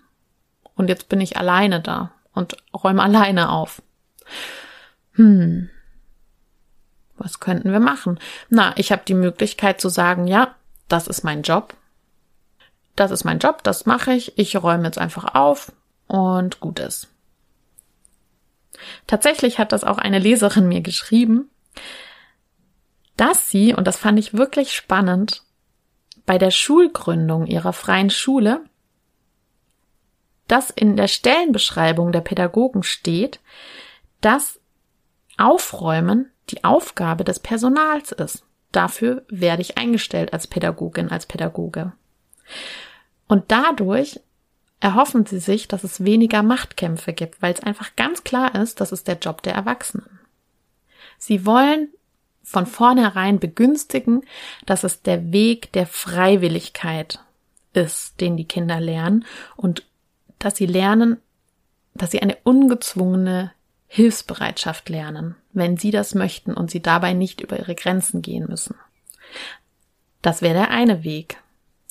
Und 0.75 0.89
jetzt 0.89 1.09
bin 1.09 1.21
ich 1.21 1.37
alleine 1.37 1.81
da 1.81 2.13
und 2.33 2.57
räume 2.73 3.03
alleine 3.03 3.51
auf. 3.51 3.83
Hm. 5.13 5.71
Was 7.17 7.41
könnten 7.41 7.71
wir 7.71 7.81
machen? 7.81 8.19
Na, 8.49 8.73
ich 8.77 8.91
habe 8.91 9.03
die 9.07 9.15
Möglichkeit 9.15 9.81
zu 9.81 9.89
sagen, 9.89 10.27
ja, 10.27 10.55
das 10.89 11.07
ist 11.07 11.23
mein 11.23 11.43
Job. 11.43 11.75
Das 12.97 13.11
ist 13.11 13.25
mein 13.25 13.39
Job, 13.39 13.63
das 13.63 13.87
mache 13.87 14.13
ich. 14.13 14.37
Ich 14.39 14.57
räume 14.57 14.85
jetzt 14.85 14.99
einfach 14.99 15.35
auf 15.35 15.73
und 16.09 16.61
gut 16.61 16.79
ist. 16.79 17.09
Tatsächlich 19.07 19.59
hat 19.59 19.73
das 19.73 19.85
auch 19.85 19.99
eine 19.99 20.19
Leserin 20.19 20.69
mir 20.69 20.81
geschrieben, 20.81 21.49
dass 23.17 23.51
sie, 23.51 23.75
und 23.75 23.87
das 23.87 23.97
fand 23.97 24.19
ich 24.19 24.35
wirklich 24.35 24.75
spannend, 24.75 25.43
bei 26.27 26.39
der 26.39 26.51
Schulgründung 26.51 27.47
ihrer 27.47 27.73
freien 27.73 28.11
Schule, 28.11 28.65
dass 30.49 30.71
in 30.71 30.97
der 30.97 31.09
Stellenbeschreibung 31.09 32.13
der 32.13 32.21
Pädagogen 32.21 32.83
steht, 32.83 33.41
dass 34.23 34.59
Aufräumen 35.37 36.31
die 36.51 36.65
Aufgabe 36.65 37.25
des 37.25 37.39
Personals 37.39 38.13
ist. 38.13 38.45
Dafür 38.73 39.25
werde 39.29 39.63
ich 39.63 39.77
eingestellt 39.77 40.33
als 40.33 40.47
Pädagogin, 40.47 41.11
als 41.11 41.27
Pädagoge. 41.27 41.93
Und 43.29 43.51
dadurch 43.51 44.21
erhoffen 44.81 45.27
sie 45.27 45.39
sich, 45.39 45.69
dass 45.69 45.85
es 45.85 46.05
weniger 46.05 46.43
Machtkämpfe 46.43 47.13
gibt, 47.13 47.41
weil 47.41 47.53
es 47.53 47.61
einfach 47.61 47.95
ganz 47.97 48.25
klar 48.25 48.55
ist, 48.55 48.81
das 48.81 48.93
ist 48.93 49.07
der 49.07 49.19
Job 49.19 49.43
der 49.43 49.55
Erwachsenen. 49.55 50.19
Sie 51.19 51.47
wollen 51.47 51.89
von 52.43 52.67
vornherein 52.67 53.39
begünstigen, 53.39 54.23
dass 54.67 54.83
es 54.83 55.03
der 55.03 55.33
Weg 55.33 55.73
der 55.73 55.87
Freiwilligkeit 55.87 57.21
ist, 57.73 58.21
den 58.21 58.37
die 58.37 58.45
Kinder 58.45 58.81
lernen 58.81 59.25
und 59.57 59.87
dass 60.39 60.57
sie 60.57 60.67
lernen, 60.67 61.19
dass 61.95 62.11
sie 62.11 62.21
eine 62.21 62.37
ungezwungene 62.43 63.53
Hilfsbereitschaft 63.95 64.89
lernen, 64.89 65.37
wenn 65.53 65.77
sie 65.77 65.91
das 65.91 66.15
möchten 66.15 66.55
und 66.55 66.71
sie 66.71 66.81
dabei 66.81 67.13
nicht 67.13 67.43
über 67.43 67.59
ihre 67.59 67.75
Grenzen 67.75 68.23
gehen 68.23 68.47
müssen. 68.49 68.75
Das 70.23 70.41
wäre 70.41 70.55
der 70.55 70.71
eine 70.71 71.05
Weg, 71.05 71.37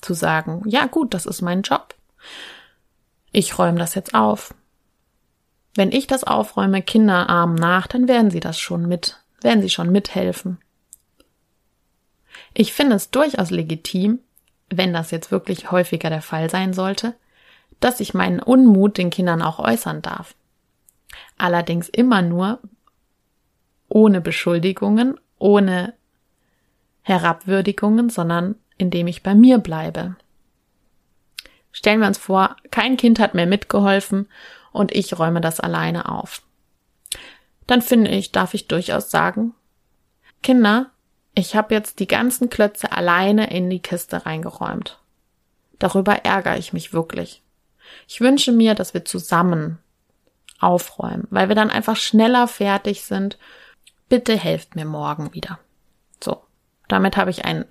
zu 0.00 0.12
sagen, 0.12 0.62
ja 0.66 0.86
gut, 0.86 1.14
das 1.14 1.26
ist 1.26 1.42
mein 1.42 1.62
Job. 1.62 1.94
Ich 3.30 3.56
räume 3.56 3.78
das 3.78 3.94
jetzt 3.94 4.14
auf. 4.14 4.52
Wenn 5.76 5.92
ich 5.92 6.08
das 6.08 6.24
aufräume, 6.24 6.82
Kinderarm 6.82 7.54
nach, 7.54 7.86
dann 7.86 8.08
werden 8.08 8.32
sie 8.32 8.40
das 8.40 8.58
schon 8.58 8.88
mit 8.88 9.22
werden 9.40 9.62
sie 9.62 9.70
schon 9.70 9.90
mithelfen. 9.90 10.58
Ich 12.54 12.72
finde 12.72 12.96
es 12.96 13.10
durchaus 13.10 13.50
legitim, 13.50 14.18
wenn 14.68 14.92
das 14.92 15.12
jetzt 15.12 15.30
wirklich 15.30 15.70
häufiger 15.70 16.10
der 16.10 16.22
Fall 16.22 16.50
sein 16.50 16.72
sollte, 16.72 17.14
dass 17.80 18.00
ich 18.00 18.14
meinen 18.14 18.40
Unmut 18.40 18.98
den 18.98 19.10
Kindern 19.10 19.42
auch 19.42 19.58
äußern 19.58 20.02
darf. 20.02 20.34
Allerdings 21.38 21.88
immer 21.88 22.22
nur 22.22 22.60
ohne 23.88 24.20
Beschuldigungen, 24.20 25.18
ohne 25.38 25.94
Herabwürdigungen, 27.02 28.10
sondern 28.10 28.56
indem 28.78 29.06
ich 29.06 29.22
bei 29.22 29.34
mir 29.34 29.58
bleibe. 29.58 30.16
Stellen 31.72 32.00
wir 32.00 32.06
uns 32.06 32.18
vor, 32.18 32.56
kein 32.70 32.96
Kind 32.96 33.18
hat 33.18 33.34
mehr 33.34 33.46
mitgeholfen 33.46 34.28
und 34.72 34.92
ich 34.92 35.18
räume 35.18 35.40
das 35.40 35.60
alleine 35.60 36.08
auf 36.10 36.42
dann 37.66 37.82
finde 37.82 38.10
ich, 38.10 38.32
darf 38.32 38.54
ich 38.54 38.68
durchaus 38.68 39.10
sagen, 39.10 39.54
Kinder, 40.42 40.90
ich 41.34 41.56
habe 41.56 41.74
jetzt 41.74 42.00
die 42.00 42.06
ganzen 42.06 42.50
Klötze 42.50 42.92
alleine 42.92 43.50
in 43.50 43.70
die 43.70 43.80
Kiste 43.80 44.26
reingeräumt. 44.26 45.00
Darüber 45.78 46.24
ärgere 46.24 46.58
ich 46.58 46.72
mich 46.72 46.92
wirklich. 46.92 47.42
Ich 48.06 48.20
wünsche 48.20 48.52
mir, 48.52 48.74
dass 48.74 48.92
wir 48.94 49.04
zusammen 49.04 49.78
aufräumen, 50.62 51.26
weil 51.30 51.48
wir 51.48 51.56
dann 51.56 51.70
einfach 51.70 51.96
schneller 51.96 52.48
fertig 52.48 53.04
sind. 53.04 53.38
Bitte 54.08 54.36
helft 54.36 54.76
mir 54.76 54.84
morgen 54.84 55.32
wieder. 55.34 55.58
So, 56.22 56.42
damit 56.88 57.16
habe 57.16 57.30
ich 57.30 57.44
ein, 57.44 57.64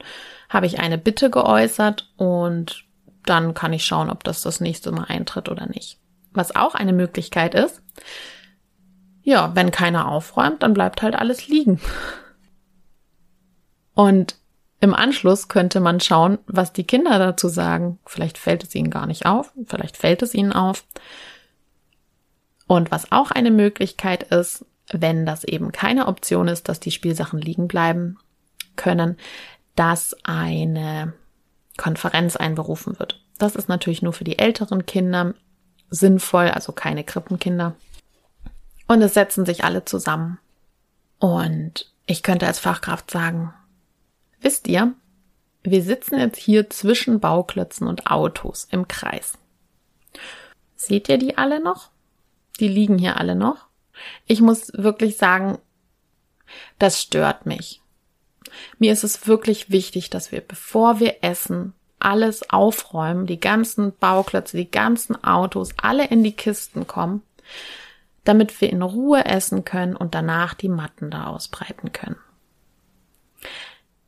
habe 0.50 0.66
ich 0.66 0.80
eine 0.80 0.98
Bitte 0.98 1.30
geäußert 1.30 2.12
und 2.18 2.86
dann 3.26 3.54
kann 3.54 3.74
ich 3.74 3.86
schauen, 3.86 4.10
ob 4.10 4.24
das 4.24 4.42
das 4.42 4.60
nächste 4.60 4.92
Mal 4.92 5.06
eintritt 5.06 5.50
oder 5.50 5.68
nicht. 5.68 6.00
Was 6.34 6.56
auch 6.56 6.76
eine 6.76 6.94
Möglichkeit 6.94 7.54
ist, 7.54 7.82
ja, 9.24 9.56
wenn 9.56 9.72
keiner 9.72 10.08
aufräumt, 10.08 10.64
dann 10.64 10.74
bleibt 10.74 11.02
halt 11.02 11.16
alles 11.16 11.48
liegen. 11.48 11.80
Und 13.94 14.36
im 14.80 14.96
Anschluss 14.96 15.48
könnte 15.48 15.80
man 15.80 16.00
schauen, 16.00 16.40
was 16.48 16.74
die 16.74 16.86
Kinder 16.86 17.20
dazu 17.20 17.48
sagen. 17.50 18.00
Vielleicht 18.06 18.40
fällt 18.40 18.64
es 18.64 18.74
ihnen 18.74 18.90
gar 18.90 19.06
nicht 19.06 19.28
auf, 19.28 19.54
vielleicht 19.68 19.96
fällt 19.98 20.24
es 20.24 20.34
ihnen 20.34 20.54
auf. 20.54 20.86
Und 22.72 22.90
was 22.90 23.12
auch 23.12 23.32
eine 23.32 23.52
Möglichkeit 23.52 24.24
ist, 24.24 24.64
wenn 24.90 25.26
das 25.26 25.44
eben 25.44 25.74
keine 25.74 26.08
Option 26.08 26.48
ist, 26.48 26.70
dass 26.70 26.80
die 26.80 26.92
Spielsachen 26.92 27.42
liegen 27.42 27.68
bleiben 27.68 28.18
können, 28.78 29.18
dass 29.76 30.16
eine 30.24 31.12
Konferenz 31.76 32.38
einberufen 32.38 32.98
wird. 32.98 33.22
Das 33.38 33.58
ist 33.58 33.68
natürlich 33.68 34.02
nur 34.02 34.14
für 34.14 34.24
die 34.24 34.40
älteren 34.40 34.86
Kinder 34.86 35.34
sinnvoll, 35.90 36.48
also 36.48 36.72
keine 36.72 37.04
Krippenkinder. 37.04 37.76
Und 38.88 39.02
es 39.02 39.16
setzen 39.16 39.46
sich 39.46 39.66
alle 39.66 39.84
zusammen. 39.84 40.40
Und 41.20 41.92
ich 42.06 42.24
könnte 42.24 42.48
als 42.48 42.60
Fachkraft 42.60 43.12
sagen, 43.12 43.54
wisst 44.40 44.70
ihr, 44.70 44.94
wir 45.62 45.84
sitzen 45.84 46.18
jetzt 46.20 46.40
hier 46.40 46.70
zwischen 46.70 47.20
Bauklötzen 47.20 47.86
und 47.86 48.08
Autos 48.08 48.66
im 48.72 48.88
Kreis. 48.88 49.38
Seht 50.78 51.10
ihr 51.10 51.18
die 51.18 51.38
alle 51.38 51.62
noch? 51.62 51.91
Die 52.60 52.68
liegen 52.68 52.98
hier 52.98 53.18
alle 53.18 53.36
noch. 53.36 53.68
Ich 54.26 54.42
muss 54.42 54.72
wirklich 54.74 55.18
sagen, 55.18 55.58
das 56.80 57.02
stört 57.02 57.46
mich. 57.46 57.82
Mir 58.80 58.92
ist 58.92 59.04
es 59.04 59.28
wirklich 59.28 59.72
wichtig, 59.72 60.10
dass 60.10 60.32
wir, 60.32 60.42
bevor 60.42 61.00
wir 61.00 61.24
essen, 61.24 61.74
alles 62.00 62.50
aufräumen, 62.50 63.28
die 63.28 63.40
ganzen 63.40 63.96
Bauklötze, 63.98 64.58
die 64.58 64.70
ganzen 64.70 65.24
Autos, 65.24 65.70
alle 65.78 66.08
in 66.08 66.24
die 66.24 66.36
Kisten 66.36 66.88
kommen, 66.88 67.22
damit 68.24 68.60
wir 68.60 68.70
in 68.70 68.82
Ruhe 68.82 69.26
essen 69.26 69.66
können 69.66 69.96
und 69.96 70.16
danach 70.16 70.54
die 70.54 70.70
Matten 70.70 71.12
da 71.12 71.28
ausbreiten 71.28 71.92
können. 71.92 72.18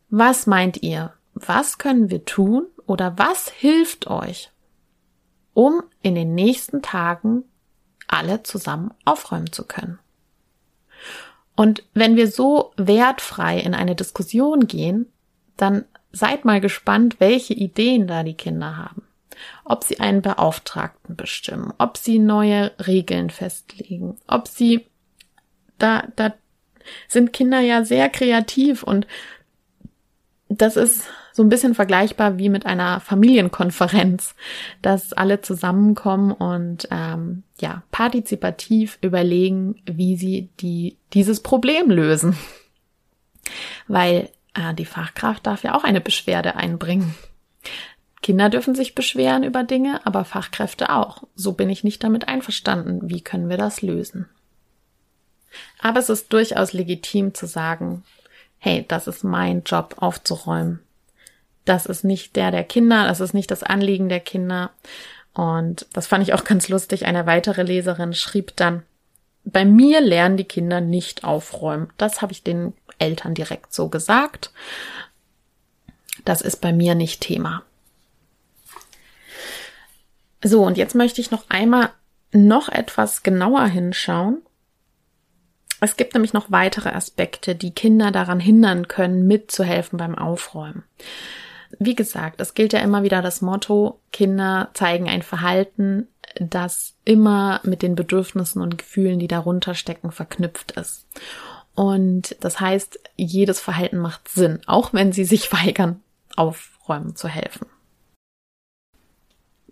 Was 0.10 0.48
meint 0.48 0.84
ihr? 0.84 1.14
Was 1.34 1.78
können 1.78 2.10
wir 2.10 2.26
tun 2.26 2.68
oder 2.86 3.18
was 3.18 3.50
hilft 3.50 4.08
euch, 4.08 4.52
um 5.54 5.84
in 6.02 6.16
den 6.16 6.36
nächsten 6.36 6.82
Tagen 6.82 7.44
alle 8.08 8.44
zusammen 8.44 8.94
aufräumen 9.06 9.52
zu 9.52 9.66
können? 9.66 10.00
Und 11.56 11.84
wenn 11.94 12.16
wir 12.16 12.28
so 12.28 12.74
wertfrei 12.78 13.60
in 13.60 13.76
eine 13.76 13.96
Diskussion 13.96 14.68
gehen, 14.68 15.12
dann 15.58 15.86
seid 16.12 16.46
mal 16.46 16.62
gespannt, 16.62 17.20
welche 17.20 17.54
Ideen 17.54 18.08
da 18.08 18.24
die 18.24 18.34
Kinder 18.36 18.78
haben. 18.78 19.04
Ob 19.66 19.84
sie 19.84 20.00
einen 20.00 20.22
Beauftragten 20.22 21.16
bestimmen, 21.16 21.74
ob 21.78 21.98
sie 21.98 22.20
neue 22.20 22.72
Regeln 22.86 23.30
festlegen, 23.30 24.18
ob 24.28 24.48
sie 24.48 24.86
da, 25.80 26.04
da 26.16 26.34
sind 27.08 27.34
Kinder 27.34 27.60
ja 27.60 27.84
sehr 27.84 28.10
kreativ 28.10 28.84
und 28.84 29.08
das 30.50 30.76
ist 30.76 31.08
so 31.34 31.42
ein 31.44 31.50
bisschen 31.50 31.74
vergleichbar 31.74 32.38
wie 32.38 32.48
mit 32.48 32.66
einer 32.66 33.00
Familienkonferenz, 33.00 34.36
dass 34.82 35.14
alle 35.14 35.42
zusammenkommen 35.42 36.32
und 36.32 36.88
ähm, 36.92 37.44
ja 37.60 37.82
partizipativ 37.92 39.00
überlegen, 39.02 39.82
wie 39.86 40.16
sie 40.16 40.50
die 40.60 40.98
dieses 41.14 41.42
Problem 41.42 41.90
lösen, 41.90 42.38
weil 43.88 44.30
äh, 44.54 44.76
die 44.76 44.86
Fachkraft 44.86 45.48
darf 45.48 45.64
ja 45.64 45.76
auch 45.76 45.84
eine 45.84 46.02
Beschwerde 46.02 46.56
einbringen. 46.56 47.16
Kinder 48.22 48.50
dürfen 48.50 48.76
sich 48.76 48.96
beschweren 48.96 49.44
über 49.44 49.64
Dinge, 49.64 50.06
aber 50.06 50.26
Fachkräfte 50.26 50.92
auch. 50.92 51.24
So 51.36 51.54
bin 51.54 51.70
ich 51.70 51.84
nicht 51.84 52.04
damit 52.04 52.28
einverstanden. 52.28 53.10
Wie 53.10 53.22
können 53.22 53.50
wir 53.50 53.58
das 53.58 53.82
lösen? 53.82 54.30
Aber 55.80 56.00
es 56.00 56.10
ist 56.10 56.32
durchaus 56.32 56.74
legitim 56.74 57.34
zu 57.34 57.48
sagen, 57.48 58.04
hey, 58.60 58.86
das 58.88 59.08
ist 59.08 59.24
mein 59.24 59.64
Job 59.64 59.96
aufzuräumen. 59.98 60.80
Das 61.66 61.86
ist 61.86 62.04
nicht 62.04 62.36
der 62.36 62.52
der 62.52 62.64
Kinder, 62.64 63.08
das 63.08 63.20
ist 63.20 63.34
nicht 63.34 63.52
das 63.52 63.64
Anliegen 63.64 64.10
der 64.10 64.20
Kinder. 64.20 64.72
Und 65.34 65.88
das 65.94 66.08
fand 66.08 66.24
ich 66.24 66.34
auch 66.34 66.44
ganz 66.44 66.70
lustig. 66.70 67.06
Eine 67.06 67.26
weitere 67.26 67.64
Leserin 67.64 68.14
schrieb 68.14 68.56
dann, 68.56 68.84
bei 69.46 69.66
mir 69.66 70.00
lernen 70.00 70.38
die 70.38 70.46
Kinder 70.46 70.80
nicht 70.82 71.24
aufräumen. 71.24 71.90
Das 71.98 72.22
habe 72.22 72.32
ich 72.32 72.44
den 72.44 72.74
Eltern 73.00 73.34
direkt 73.34 73.74
so 73.74 73.90
gesagt. 73.90 74.52
Das 76.24 76.42
ist 76.42 76.58
bei 76.58 76.72
mir 76.72 76.96
nicht 76.96 77.22
Thema. 77.22 77.64
So, 80.44 80.64
und 80.64 80.78
jetzt 80.78 80.96
möchte 80.96 81.22
ich 81.22 81.32
noch 81.32 81.50
einmal 81.50 81.90
noch 82.32 82.70
etwas 82.70 83.24
genauer 83.24 83.66
hinschauen. 83.66 84.42
Es 85.80 85.98
gibt 85.98 86.14
nämlich 86.14 86.34
noch 86.34 86.52
weitere 86.52 86.90
Aspekte, 86.90 87.56
die 87.56 87.72
Kinder 87.72 88.12
daran 88.12 88.40
hindern 88.40 88.88
können, 88.88 89.28
mitzuhelfen 89.28 89.98
beim 89.98 90.16
Aufräumen. 90.16 90.84
Wie 91.80 91.96
gesagt, 91.96 92.40
es 92.42 92.54
gilt 92.54 92.74
ja 92.74 92.80
immer 92.80 93.04
wieder 93.04 93.22
das 93.22 93.42
Motto, 93.42 94.00
Kinder 94.12 94.70
zeigen 94.74 95.10
ein 95.10 95.22
Verhalten, 95.22 96.08
das 96.40 96.96
immer 97.06 97.60
mit 97.64 97.82
den 97.82 97.96
Bedürfnissen 97.96 98.62
und 98.62 98.78
Gefühlen, 98.78 99.20
die 99.20 99.28
darunter 99.28 99.76
stecken, 99.76 100.12
verknüpft 100.12 100.72
ist. 100.74 101.06
Und 101.76 102.36
das 102.40 102.60
heißt, 102.60 103.00
jedes 103.16 103.60
Verhalten 103.60 103.98
macht 103.98 104.30
Sinn, 104.30 104.60
auch 104.68 104.94
wenn 104.94 105.12
sie 105.12 105.26
sich 105.26 105.52
weigern, 105.54 106.02
aufräumen 106.36 107.16
zu 107.16 107.28
helfen. 107.28 107.68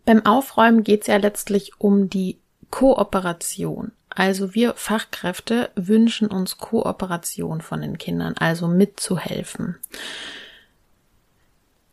Beim 0.06 0.26
Aufräumen 0.26 0.84
geht 0.84 1.02
es 1.02 1.08
ja 1.08 1.18
letztlich 1.18 1.80
um 1.80 2.10
die 2.10 2.40
Kooperation. 2.72 3.92
Also 4.10 4.56
wir 4.56 4.74
Fachkräfte 4.74 5.70
wünschen 5.76 6.28
uns 6.28 6.58
Kooperation 6.58 7.62
von 7.62 7.82
den 7.82 7.98
Kindern, 7.98 8.36
also 8.38 8.68
mitzuhelfen. 8.68 9.78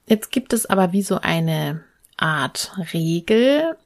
Jetzt 0.08 0.32
gibt 0.32 0.52
es 0.52 0.66
aber 0.66 0.92
wie 0.92 1.02
so 1.02 1.20
eine 1.20 1.84
Art 2.16 2.72
Regel, 2.92 3.76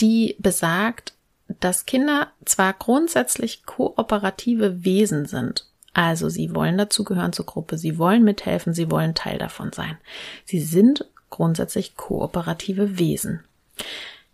die 0.00 0.36
besagt, 0.38 1.14
dass 1.60 1.86
Kinder 1.86 2.28
zwar 2.44 2.74
grundsätzlich 2.74 3.64
kooperative 3.64 4.84
Wesen 4.84 5.26
sind, 5.26 5.66
also 5.94 6.28
sie 6.28 6.54
wollen 6.54 6.78
dazugehören 6.78 7.32
zur 7.32 7.46
Gruppe, 7.46 7.78
sie 7.78 7.98
wollen 7.98 8.22
mithelfen, 8.22 8.74
sie 8.74 8.90
wollen 8.90 9.14
Teil 9.14 9.38
davon 9.38 9.72
sein. 9.72 9.96
Sie 10.44 10.60
sind 10.60 11.04
grundsätzlich 11.30 11.96
kooperative 11.96 12.98
Wesen. 12.98 13.44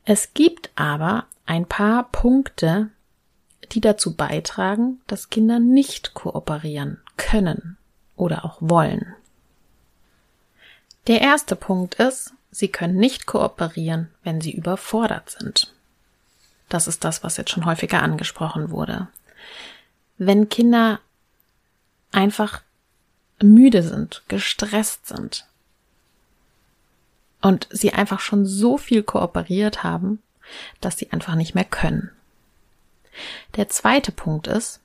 Es 0.04 0.35
gibt 0.35 0.70
aber 0.76 1.26
ein 1.46 1.66
paar 1.66 2.11
Punkte, 2.11 2.90
die 3.72 3.80
dazu 3.80 4.14
beitragen, 4.14 5.00
dass 5.07 5.30
Kinder 5.30 5.59
nicht 5.59 6.14
kooperieren 6.14 7.00
können 7.16 7.76
oder 8.16 8.44
auch 8.44 8.59
wollen. 8.61 9.14
Der 11.06 11.20
erste 11.20 11.54
Punkt 11.56 11.96
ist, 11.96 12.32
sie 12.50 12.68
können 12.68 12.96
nicht 12.96 13.26
kooperieren, 13.26 14.10
wenn 14.22 14.40
sie 14.40 14.52
überfordert 14.52 15.30
sind. 15.30 15.72
Das 16.68 16.88
ist 16.88 17.04
das, 17.04 17.22
was 17.22 17.36
jetzt 17.36 17.50
schon 17.50 17.66
häufiger 17.66 18.02
angesprochen 18.02 18.70
wurde. 18.70 19.08
Wenn 20.16 20.48
Kinder 20.48 21.00
einfach 22.10 22.62
müde 23.42 23.82
sind, 23.82 24.22
gestresst 24.28 25.06
sind 25.06 25.44
und 27.42 27.68
sie 27.70 27.92
einfach 27.92 28.20
schon 28.20 28.46
so 28.46 28.78
viel 28.78 29.02
kooperiert 29.02 29.82
haben, 29.82 30.22
dass 30.80 30.96
sie 30.96 31.12
einfach 31.12 31.34
nicht 31.34 31.54
mehr 31.54 31.64
können. 31.64 32.10
Der 33.56 33.68
zweite 33.68 34.12
Punkt 34.12 34.46
ist, 34.46 34.80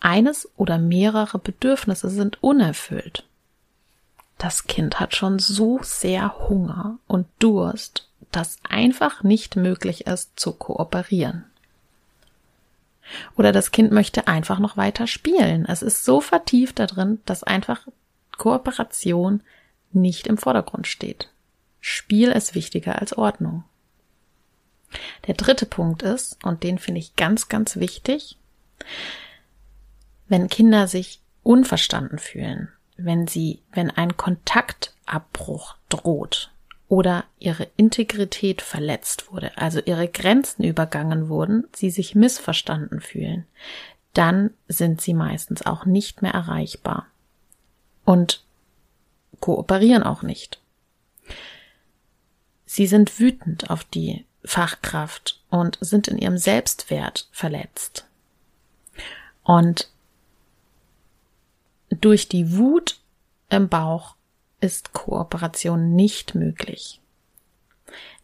eines 0.00 0.48
oder 0.56 0.78
mehrere 0.78 1.38
Bedürfnisse 1.38 2.10
sind 2.10 2.42
unerfüllt. 2.42 3.24
Das 4.38 4.64
Kind 4.64 5.00
hat 5.00 5.16
schon 5.16 5.38
so 5.38 5.80
sehr 5.82 6.48
Hunger 6.48 6.98
und 7.06 7.26
Durst, 7.38 8.08
dass 8.32 8.58
einfach 8.68 9.22
nicht 9.22 9.56
möglich 9.56 10.06
ist 10.06 10.38
zu 10.38 10.52
kooperieren. 10.52 11.44
Oder 13.36 13.52
das 13.52 13.70
Kind 13.70 13.92
möchte 13.92 14.26
einfach 14.26 14.58
noch 14.58 14.76
weiter 14.76 15.06
spielen. 15.06 15.64
Es 15.64 15.82
ist 15.82 16.04
so 16.04 16.20
vertieft 16.20 16.78
da 16.78 16.86
drin, 16.86 17.20
dass 17.24 17.44
einfach 17.44 17.86
Kooperation 18.36 19.42
nicht 19.92 20.26
im 20.26 20.36
Vordergrund 20.36 20.86
steht. 20.86 21.30
Spiel 21.80 22.30
ist 22.30 22.54
wichtiger 22.54 22.98
als 23.00 23.16
Ordnung. 23.16 23.64
Der 25.26 25.34
dritte 25.34 25.66
Punkt 25.66 26.02
ist, 26.02 26.42
und 26.44 26.62
den 26.62 26.78
finde 26.78 27.00
ich 27.00 27.16
ganz, 27.16 27.48
ganz 27.48 27.76
wichtig, 27.76 28.38
wenn 30.28 30.48
Kinder 30.48 30.88
sich 30.88 31.20
unverstanden 31.42 32.18
fühlen, 32.18 32.72
wenn 32.96 33.26
sie, 33.26 33.60
wenn 33.72 33.90
ein 33.90 34.16
Kontaktabbruch 34.16 35.76
droht 35.88 36.50
oder 36.88 37.24
ihre 37.38 37.68
Integrität 37.76 38.62
verletzt 38.62 39.30
wurde, 39.30 39.56
also 39.56 39.80
ihre 39.84 40.08
Grenzen 40.08 40.64
übergangen 40.64 41.28
wurden, 41.28 41.66
sie 41.74 41.90
sich 41.90 42.14
missverstanden 42.14 43.00
fühlen, 43.00 43.46
dann 44.14 44.50
sind 44.68 45.00
sie 45.00 45.14
meistens 45.14 45.66
auch 45.66 45.84
nicht 45.84 46.22
mehr 46.22 46.32
erreichbar 46.32 47.06
und 48.04 48.44
kooperieren 49.40 50.02
auch 50.02 50.22
nicht. 50.22 50.60
Sie 52.64 52.86
sind 52.86 53.18
wütend 53.18 53.70
auf 53.70 53.84
die 53.84 54.24
Fachkraft 54.44 55.42
und 55.50 55.78
sind 55.80 56.08
in 56.08 56.18
ihrem 56.18 56.38
Selbstwert 56.38 57.28
verletzt. 57.32 58.06
Und 59.42 59.90
durch 62.00 62.28
die 62.28 62.56
Wut 62.56 62.98
im 63.48 63.68
Bauch 63.68 64.16
ist 64.60 64.92
Kooperation 64.92 65.94
nicht 65.94 66.34
möglich. 66.34 67.00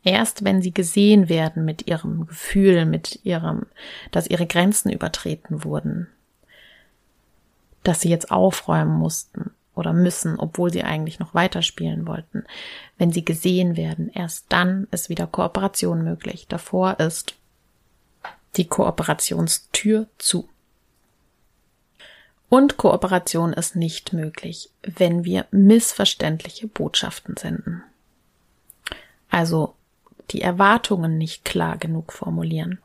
Erst 0.04 0.44
wenn 0.44 0.62
sie 0.62 0.72
gesehen 0.72 1.28
werden 1.28 1.64
mit 1.64 1.86
ihrem 1.86 2.26
Gefühl, 2.26 2.86
mit 2.86 3.20
ihrem, 3.24 3.66
dass 4.10 4.26
ihre 4.26 4.46
Grenzen 4.46 4.90
übertreten 4.90 5.62
wurden, 5.62 6.08
dass 7.84 8.00
sie 8.00 8.08
jetzt 8.08 8.30
aufräumen 8.30 8.98
mussten 8.98 9.52
oder 9.74 9.92
müssen, 9.92 10.38
obwohl 10.38 10.72
sie 10.72 10.82
eigentlich 10.82 11.18
noch 11.18 11.34
weiterspielen 11.34 12.06
wollten, 12.06 12.44
wenn 12.98 13.12
sie 13.12 13.24
gesehen 13.24 13.76
werden, 13.76 14.10
erst 14.12 14.46
dann 14.48 14.88
ist 14.90 15.08
wieder 15.08 15.26
Kooperation 15.26 16.02
möglich. 16.02 16.46
Davor 16.48 16.98
ist 16.98 17.34
die 18.56 18.66
Kooperationstür 18.66 20.08
zu. 20.18 20.48
Und 22.52 22.76
Kooperation 22.76 23.54
ist 23.54 23.76
nicht 23.76 24.12
möglich, 24.12 24.68
wenn 24.82 25.24
wir 25.24 25.46
missverständliche 25.52 26.66
Botschaften 26.66 27.38
senden. 27.38 27.82
Also 29.30 29.74
die 30.32 30.42
Erwartungen 30.42 31.16
nicht 31.16 31.46
klar 31.46 31.78
genug 31.78 32.12
formulieren. 32.12 32.78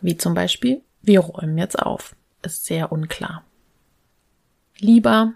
Wie 0.00 0.16
zum 0.16 0.34
Beispiel, 0.34 0.80
wir 1.02 1.18
räumen 1.18 1.58
jetzt 1.58 1.76
auf, 1.76 2.14
ist 2.42 2.66
sehr 2.66 2.92
unklar. 2.92 3.42
Lieber 4.78 5.32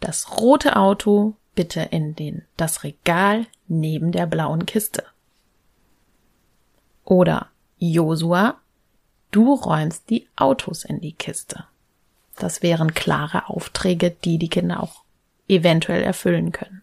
das 0.00 0.38
rote 0.38 0.76
Auto 0.76 1.36
bitte 1.54 1.80
in 1.80 2.14
den, 2.14 2.42
das 2.58 2.84
Regal 2.84 3.46
neben 3.66 4.12
der 4.12 4.26
blauen 4.26 4.66
Kiste. 4.66 5.04
Oder 7.02 7.48
Josua, 7.78 8.60
du 9.30 9.54
räumst 9.54 10.10
die 10.10 10.28
Autos 10.36 10.84
in 10.84 11.00
die 11.00 11.14
Kiste. 11.14 11.64
Das 12.36 12.62
wären 12.62 12.94
klare 12.94 13.48
Aufträge, 13.48 14.10
die 14.10 14.38
die 14.38 14.48
Kinder 14.48 14.82
auch 14.82 15.02
eventuell 15.48 16.02
erfüllen 16.02 16.52
können. 16.52 16.82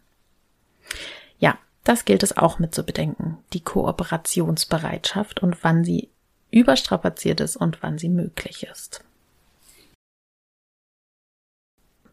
Ja, 1.39 1.57
das 1.83 2.05
gilt 2.05 2.23
es 2.23 2.37
auch 2.37 2.59
mit 2.59 2.73
zu 2.73 2.83
bedenken. 2.83 3.37
Die 3.53 3.63
Kooperationsbereitschaft 3.63 5.41
und 5.41 5.63
wann 5.63 5.83
sie 5.83 6.09
überstrapaziert 6.51 7.39
ist 7.39 7.57
und 7.57 7.81
wann 7.81 7.97
sie 7.97 8.09
möglich 8.09 8.63
ist. 8.63 9.03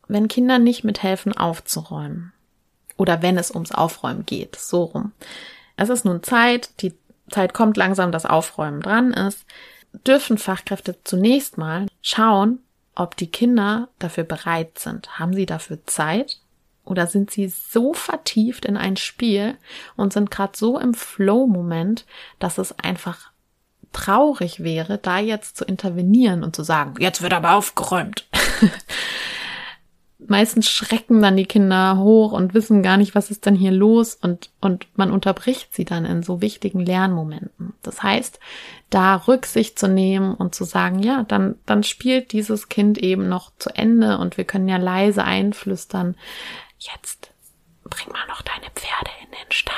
wenn 0.09 0.29
Kinder 0.29 0.59
nicht 0.59 0.85
mithelfen 0.85 1.37
aufzuräumen 1.37 2.33
oder 2.97 3.23
wenn 3.23 3.39
es 3.39 3.51
ums 3.51 3.73
Aufräumen 3.73 4.27
geht, 4.27 4.57
so 4.57 4.85
rum. 4.85 5.13
Es 5.77 5.91
ist 5.91 6.05
nun 6.05 6.23
Zeit, 6.23 6.71
die 6.81 6.95
Zeit 7.31 7.55
kommt 7.55 7.77
langsam, 7.77 8.11
dass 8.11 8.27
Aufräumen 8.27 8.81
dran 8.81 9.13
ist, 9.13 9.45
dürfen 10.07 10.39
Fachkräfte 10.39 10.97
zunächst 11.05 11.59
mal 11.59 11.87
schauen, 12.03 12.61
ob 12.99 13.17
die 13.17 13.31
Kinder 13.31 13.89
dafür 13.99 14.25
bereit 14.25 14.79
sind. 14.79 15.19
Haben 15.19 15.33
sie 15.33 15.47
dafür 15.47 15.79
Zeit? 15.87 16.41
Oder 16.85 17.07
sind 17.07 17.31
sie 17.31 17.49
so 17.49 17.93
vertieft 17.93 18.65
in 18.65 18.77
ein 18.77 18.97
Spiel 18.97 19.57
und 19.97 20.13
sind 20.13 20.31
gerade 20.31 20.57
so 20.57 20.79
im 20.79 20.95
Flow-Moment, 20.95 22.07
dass 22.39 22.59
es 22.59 22.79
einfach 22.79 23.31
traurig 23.93 24.63
wäre, 24.63 24.99
da 24.99 25.19
jetzt 25.19 25.57
zu 25.57 25.65
intervenieren 25.65 26.43
und 26.43 26.57
zu 26.57 26.63
sagen, 26.63 26.95
jetzt 26.99 27.23
wird 27.23 27.35
aber 27.35 27.55
aufgeräumt. 27.55 28.27
Meistens 30.27 30.69
schrecken 30.69 31.23
dann 31.23 31.37
die 31.37 31.47
Kinder 31.47 31.97
hoch 31.99 32.33
und 32.33 32.53
wissen 32.53 32.83
gar 32.83 32.97
nicht, 32.97 33.15
was 33.15 33.31
ist 33.31 33.47
denn 33.47 33.55
hier 33.55 33.71
los 33.71 34.17
und, 34.17 34.51
und 34.61 34.87
man 34.97 35.13
unterbricht 35.13 35.73
sie 35.75 35.85
dann 35.85 36.05
in 36.05 36.25
so 36.25 36.41
wichtigen 36.41 36.81
Lernmomenten. 36.81 37.75
Das 37.83 38.03
heißt, 38.03 38.41
da 38.91 39.15
Rücksicht 39.15 39.79
zu 39.79 39.87
nehmen 39.87 40.35
und 40.35 40.57
zu 40.57 40.65
sagen, 40.65 41.05
ja, 41.05 41.23
dann, 41.23 41.57
dann 41.67 41.85
spielt 41.85 42.33
dieses 42.33 42.69
Kind 42.69 42.99
eben 42.99 43.29
noch 43.29 43.53
zu 43.59 43.71
Ende 43.71 44.19
und 44.19 44.37
wir 44.37 44.45
können 44.45 44.69
ja 44.69 44.77
leise 44.77 45.23
einflüstern, 45.23 46.17
jetzt 46.79 47.31
bring 47.85 48.13
mal 48.13 48.27
noch 48.27 48.43
deine 48.43 48.71
Pferde 48.75 49.11
in 49.23 49.31
den 49.31 49.53
Stall 49.53 49.75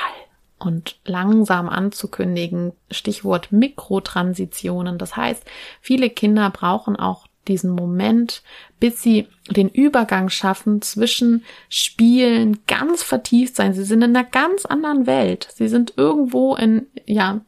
und 0.57 0.97
langsam 1.05 1.69
anzukündigen, 1.69 2.73
Stichwort 2.89 3.51
Mikrotransitionen. 3.51 4.97
Das 4.97 5.15
heißt, 5.15 5.43
viele 5.81 6.09
Kinder 6.09 6.49
brauchen 6.49 6.95
auch 6.95 7.27
diesen 7.47 7.71
Moment, 7.71 8.43
bis 8.79 9.01
sie 9.01 9.27
den 9.49 9.69
Übergang 9.69 10.29
schaffen 10.29 10.81
zwischen 10.81 11.43
Spielen, 11.69 12.59
ganz 12.67 13.03
vertieft 13.03 13.55
sein. 13.55 13.73
Sie 13.73 13.83
sind 13.83 14.03
in 14.03 14.15
einer 14.15 14.27
ganz 14.27 14.65
anderen 14.65 15.07
Welt. 15.07 15.47
Sie 15.53 15.67
sind 15.67 15.93
irgendwo 15.97 16.55
in, 16.55 16.87
ja, 17.05 17.41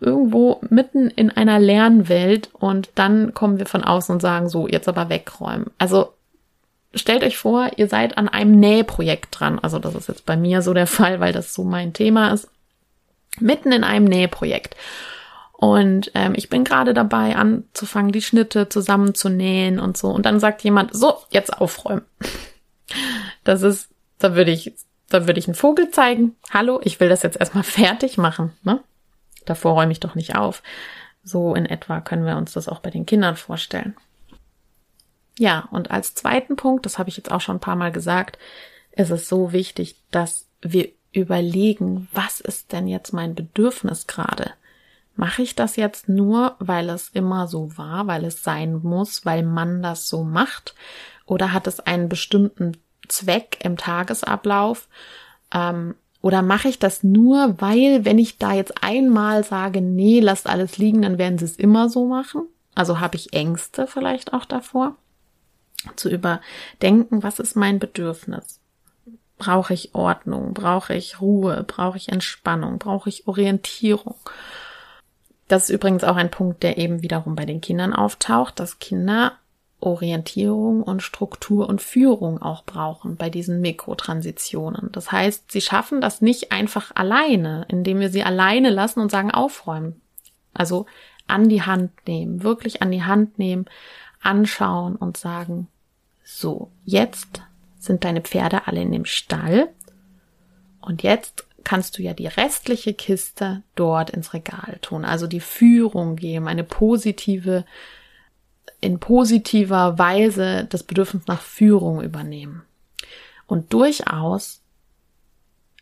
irgendwo 0.00 0.60
mitten 0.68 1.10
in 1.10 1.30
einer 1.30 1.58
Lernwelt 1.58 2.50
und 2.52 2.90
dann 2.94 3.34
kommen 3.34 3.58
wir 3.58 3.66
von 3.66 3.84
außen 3.84 4.14
und 4.14 4.20
sagen 4.20 4.48
so, 4.48 4.68
jetzt 4.68 4.88
aber 4.88 5.08
wegräumen. 5.08 5.70
Also 5.78 6.12
stellt 6.94 7.24
euch 7.24 7.36
vor, 7.36 7.70
ihr 7.76 7.88
seid 7.88 8.16
an 8.16 8.28
einem 8.28 8.58
Nähprojekt 8.58 9.38
dran. 9.38 9.58
Also 9.58 9.78
das 9.78 9.94
ist 9.94 10.08
jetzt 10.08 10.26
bei 10.26 10.36
mir 10.36 10.62
so 10.62 10.72
der 10.72 10.86
Fall, 10.88 11.20
weil 11.20 11.32
das 11.32 11.52
so 11.52 11.64
mein 11.64 11.92
Thema 11.92 12.32
ist. 12.32 12.48
Mitten 13.40 13.72
in 13.72 13.84
einem 13.84 14.06
Nähprojekt. 14.06 14.76
Und 15.60 16.12
ähm, 16.14 16.34
ich 16.36 16.48
bin 16.48 16.62
gerade 16.62 16.94
dabei, 16.94 17.34
anzufangen, 17.34 18.12
die 18.12 18.22
Schnitte 18.22 18.68
zusammenzunähen 18.68 19.80
und 19.80 19.96
so. 19.96 20.08
Und 20.08 20.24
dann 20.24 20.38
sagt 20.38 20.62
jemand, 20.62 20.94
so, 20.94 21.16
jetzt 21.30 21.52
aufräumen. 21.52 22.04
Das 23.44 23.62
ist, 23.62 23.90
da 24.18 24.34
würde 24.34 24.50
ich, 24.50 24.74
da 25.10 25.26
würde 25.26 25.38
ich 25.38 25.46
einen 25.46 25.54
Vogel 25.54 25.90
zeigen. 25.90 26.36
Hallo, 26.50 26.80
ich 26.82 27.00
will 27.00 27.10
das 27.10 27.22
jetzt 27.22 27.38
erstmal 27.38 27.64
fertig 27.64 28.18
machen. 28.18 28.52
Ne? 28.62 28.80
Davor 29.44 29.72
räume 29.72 29.92
ich 29.92 30.00
doch 30.00 30.14
nicht 30.14 30.36
auf. 30.36 30.62
So 31.22 31.54
in 31.54 31.66
etwa 31.66 32.00
können 32.00 32.24
wir 32.24 32.36
uns 32.36 32.52
das 32.52 32.68
auch 32.68 32.80
bei 32.80 32.90
den 32.90 33.04
Kindern 33.04 33.36
vorstellen. 33.36 33.94
Ja, 35.38 35.68
und 35.70 35.90
als 35.90 36.14
zweiten 36.14 36.56
Punkt, 36.56 36.86
das 36.86 36.98
habe 36.98 37.10
ich 37.10 37.16
jetzt 37.16 37.30
auch 37.30 37.40
schon 37.40 37.56
ein 37.56 37.60
paar 37.60 37.76
Mal 37.76 37.92
gesagt, 37.92 38.38
ist 38.92 39.10
es 39.10 39.28
so 39.28 39.52
wichtig, 39.52 39.96
dass 40.10 40.46
wir 40.62 40.88
überlegen, 41.12 42.08
was 42.12 42.40
ist 42.40 42.72
denn 42.72 42.86
jetzt 42.86 43.12
mein 43.12 43.34
Bedürfnis 43.34 44.06
gerade? 44.06 44.52
Mache 45.18 45.42
ich 45.42 45.56
das 45.56 45.74
jetzt 45.74 46.08
nur, 46.08 46.54
weil 46.60 46.88
es 46.90 47.08
immer 47.08 47.48
so 47.48 47.76
war, 47.76 48.06
weil 48.06 48.24
es 48.24 48.44
sein 48.44 48.80
muss, 48.84 49.26
weil 49.26 49.42
man 49.42 49.82
das 49.82 50.06
so 50.06 50.22
macht? 50.22 50.76
Oder 51.26 51.52
hat 51.52 51.66
es 51.66 51.80
einen 51.80 52.08
bestimmten 52.08 52.76
Zweck 53.08 53.58
im 53.64 53.76
Tagesablauf? 53.76 54.86
Ähm, 55.52 55.96
oder 56.22 56.42
mache 56.42 56.68
ich 56.68 56.78
das 56.78 57.02
nur, 57.02 57.56
weil, 57.58 58.04
wenn 58.04 58.20
ich 58.20 58.38
da 58.38 58.52
jetzt 58.52 58.84
einmal 58.84 59.42
sage, 59.42 59.80
nee, 59.80 60.20
lasst 60.20 60.48
alles 60.48 60.78
liegen, 60.78 61.02
dann 61.02 61.18
werden 61.18 61.36
sie 61.36 61.46
es 61.46 61.56
immer 61.56 61.88
so 61.88 62.06
machen? 62.06 62.46
Also 62.76 63.00
habe 63.00 63.16
ich 63.16 63.32
Ängste 63.32 63.88
vielleicht 63.88 64.32
auch 64.32 64.44
davor? 64.44 64.94
Zu 65.96 66.10
überdenken, 66.10 67.24
was 67.24 67.40
ist 67.40 67.56
mein 67.56 67.80
Bedürfnis? 67.80 68.60
Brauche 69.36 69.74
ich 69.74 69.96
Ordnung? 69.96 70.54
Brauche 70.54 70.94
ich 70.94 71.20
Ruhe? 71.20 71.64
Brauche 71.66 71.96
ich 71.96 72.10
Entspannung? 72.10 72.78
Brauche 72.78 73.08
ich 73.08 73.26
Orientierung? 73.26 74.14
Das 75.48 75.64
ist 75.64 75.70
übrigens 75.70 76.04
auch 76.04 76.16
ein 76.16 76.30
Punkt, 76.30 76.62
der 76.62 76.78
eben 76.78 77.02
wiederum 77.02 77.34
bei 77.34 77.46
den 77.46 77.60
Kindern 77.60 77.94
auftaucht, 77.94 78.60
dass 78.60 78.78
Kinder 78.78 79.32
Orientierung 79.80 80.82
und 80.82 81.02
Struktur 81.02 81.68
und 81.68 81.80
Führung 81.80 82.42
auch 82.42 82.64
brauchen 82.64 83.16
bei 83.16 83.30
diesen 83.30 83.60
Mikrotransitionen. 83.60 84.90
Das 84.92 85.12
heißt, 85.12 85.52
sie 85.52 85.60
schaffen 85.60 86.00
das 86.00 86.20
nicht 86.20 86.50
einfach 86.50 86.90
alleine, 86.96 87.64
indem 87.68 88.00
wir 88.00 88.10
sie 88.10 88.24
alleine 88.24 88.70
lassen 88.70 89.00
und 89.00 89.10
sagen 89.10 89.30
aufräumen. 89.30 90.00
Also 90.52 90.86
an 91.28 91.48
die 91.48 91.62
Hand 91.62 91.92
nehmen, 92.06 92.42
wirklich 92.42 92.82
an 92.82 92.90
die 92.90 93.04
Hand 93.04 93.38
nehmen, 93.38 93.66
anschauen 94.20 94.96
und 94.96 95.16
sagen, 95.16 95.68
so, 96.24 96.70
jetzt 96.84 97.42
sind 97.78 98.04
deine 98.04 98.20
Pferde 98.20 98.66
alle 98.66 98.82
in 98.82 98.90
dem 98.90 99.04
Stall 99.04 99.68
und 100.80 101.04
jetzt 101.04 101.46
kannst 101.64 101.98
du 101.98 102.02
ja 102.02 102.14
die 102.14 102.26
restliche 102.26 102.94
Kiste 102.94 103.62
dort 103.74 104.10
ins 104.10 104.32
Regal 104.32 104.78
tun, 104.80 105.04
also 105.04 105.26
die 105.26 105.40
Führung 105.40 106.16
geben, 106.16 106.48
eine 106.48 106.64
positive, 106.64 107.64
in 108.80 108.98
positiver 108.98 109.98
Weise 109.98 110.66
das 110.70 110.82
Bedürfnis 110.82 111.26
nach 111.26 111.40
Führung 111.42 112.02
übernehmen. 112.02 112.62
Und 113.46 113.72
durchaus 113.72 114.60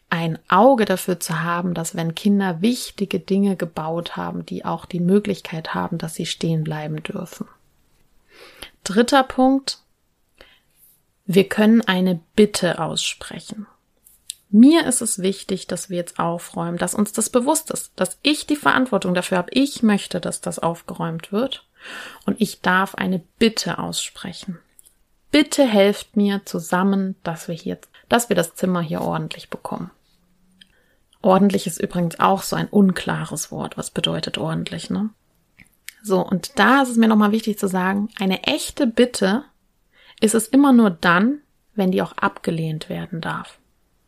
ein 0.08 0.38
Auge 0.48 0.84
dafür 0.84 1.18
zu 1.20 1.42
haben, 1.42 1.74
dass 1.74 1.96
wenn 1.96 2.14
Kinder 2.14 2.62
wichtige 2.62 3.18
Dinge 3.18 3.56
gebaut 3.56 4.16
haben, 4.16 4.46
die 4.46 4.64
auch 4.64 4.86
die 4.86 5.00
Möglichkeit 5.00 5.74
haben, 5.74 5.98
dass 5.98 6.14
sie 6.14 6.26
stehen 6.26 6.64
bleiben 6.64 7.02
dürfen. 7.02 7.48
Dritter 8.84 9.24
Punkt. 9.24 9.80
Wir 11.24 11.48
können 11.48 11.80
eine 11.80 12.20
Bitte 12.36 12.78
aussprechen. 12.78 13.66
Mir 14.48 14.86
ist 14.86 15.00
es 15.00 15.18
wichtig, 15.18 15.66
dass 15.66 15.90
wir 15.90 15.96
jetzt 15.96 16.18
aufräumen, 16.18 16.78
dass 16.78 16.94
uns 16.94 17.12
das 17.12 17.30
bewusst 17.30 17.70
ist, 17.70 17.92
dass 17.96 18.18
ich 18.22 18.46
die 18.46 18.56
Verantwortung 18.56 19.12
dafür 19.14 19.38
habe. 19.38 19.50
Ich 19.52 19.82
möchte, 19.82 20.20
dass 20.20 20.40
das 20.40 20.58
aufgeräumt 20.58 21.32
wird 21.32 21.66
und 22.24 22.40
ich 22.40 22.60
darf 22.60 22.94
eine 22.94 23.20
Bitte 23.38 23.78
aussprechen. 23.78 24.58
Bitte 25.32 25.66
helft 25.66 26.16
mir 26.16 26.42
zusammen, 26.44 27.16
dass 27.24 27.48
wir 27.48 27.54
hier, 27.54 27.78
dass 28.08 28.28
wir 28.28 28.36
das 28.36 28.54
Zimmer 28.54 28.80
hier 28.80 29.02
ordentlich 29.02 29.50
bekommen. 29.50 29.90
Ordentlich 31.22 31.66
ist 31.66 31.80
übrigens 31.80 32.20
auch 32.20 32.42
so 32.42 32.54
ein 32.54 32.68
unklares 32.68 33.50
Wort. 33.50 33.76
Was 33.76 33.90
bedeutet 33.90 34.38
ordentlich, 34.38 34.90
ne? 34.90 35.10
So, 36.02 36.24
und 36.24 36.56
da 36.58 36.82
ist 36.82 36.90
es 36.90 36.96
mir 36.96 37.08
nochmal 37.08 37.32
wichtig 37.32 37.58
zu 37.58 37.66
sagen, 37.66 38.10
eine 38.20 38.44
echte 38.44 38.86
Bitte 38.86 39.42
ist 40.20 40.36
es 40.36 40.46
immer 40.46 40.72
nur 40.72 40.90
dann, 40.90 41.40
wenn 41.74 41.90
die 41.90 42.00
auch 42.00 42.12
abgelehnt 42.12 42.88
werden 42.88 43.20
darf. 43.20 43.58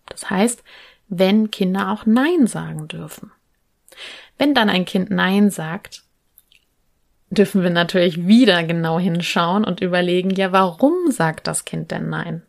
Das 0.09 0.31
heißt, 0.31 0.62
wenn 1.09 1.51
Kinder 1.51 1.90
auch 1.90 2.07
Nein 2.07 2.47
sagen 2.47 2.88
dürfen. 2.88 3.33
Wenn 4.37 4.55
dann 4.55 4.71
ein 4.71 4.85
Kind 4.85 5.11
Nein 5.11 5.51
sagt, 5.51 6.05
dürfen 7.31 7.62
wir 7.62 7.71
natürlich 7.71 8.27
wieder 8.27 8.62
genau 8.64 8.99
hinschauen 8.99 9.64
und 9.64 9.81
überlegen, 9.81 10.31
ja, 10.31 10.53
warum 10.53 11.11
sagt 11.11 11.47
das 11.47 11.64
Kind 11.64 11.90
denn 11.90 12.09
Nein? 12.09 12.42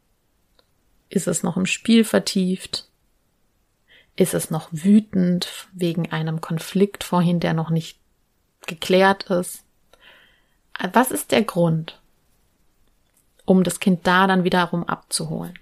Ist 1.10 1.28
es 1.28 1.43
noch 1.43 1.58
im 1.58 1.65
Spiel 1.65 2.04
vertieft? 2.04 2.88
Ist 4.15 4.34
es 4.34 4.52
noch 4.52 4.69
wütend 4.72 5.67
wegen 5.74 6.12
einem 6.12 6.41
Konflikt 6.41 7.04
vorhin, 7.04 7.39
der 7.39 7.54
noch 7.54 7.69
nicht 7.69 8.00
geklärt 8.67 9.23
ist? 9.25 9.63
Was 10.94 11.12
ist 11.12 11.31
der 11.31 11.44
Grund, 11.44 12.00
um 13.46 13.63
das 13.63 13.79
Kind 13.79 14.06
da 14.06 14.27
dann 14.27 14.44
wiederum 14.44 14.83
abzuholen? 14.83 15.58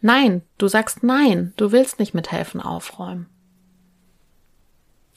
Nein, 0.00 0.42
du 0.58 0.68
sagst 0.68 1.02
nein, 1.02 1.52
du 1.56 1.72
willst 1.72 1.98
nicht 1.98 2.14
mithelfen 2.14 2.60
aufräumen. 2.60 3.26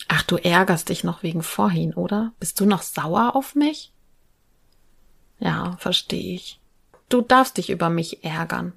Ach, 0.08 0.24
du 0.24 0.38
ärgerst 0.38 0.90
dich 0.90 1.04
noch 1.04 1.24
wegen 1.24 1.44
vorhin, 1.44 1.94
oder? 1.94 2.34
Bist 2.40 2.60
du 2.60 2.66
noch 2.66 2.82
sauer 2.82 3.36
auf 3.36 3.56
mich? 3.56 3.94
Ja, 5.40 5.78
verstehe 5.78 6.36
ich. 6.36 6.60
Du 7.10 7.22
darfst 7.22 7.58
dich 7.58 7.70
über 7.70 7.90
mich 7.90 8.24
ärgern. 8.24 8.74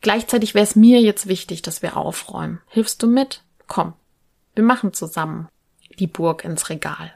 Gleichzeitig 0.00 0.54
wäre 0.54 0.64
es 0.64 0.76
mir 0.76 1.00
jetzt 1.00 1.26
wichtig, 1.26 1.62
dass 1.62 1.82
wir 1.82 1.96
aufräumen. 1.96 2.60
Hilfst 2.68 3.02
du 3.02 3.06
mit? 3.06 3.42
Komm, 3.66 3.94
wir 4.54 4.64
machen 4.64 4.92
zusammen 4.92 5.48
die 5.98 6.06
Burg 6.06 6.44
ins 6.44 6.68
Regal. 6.68 7.12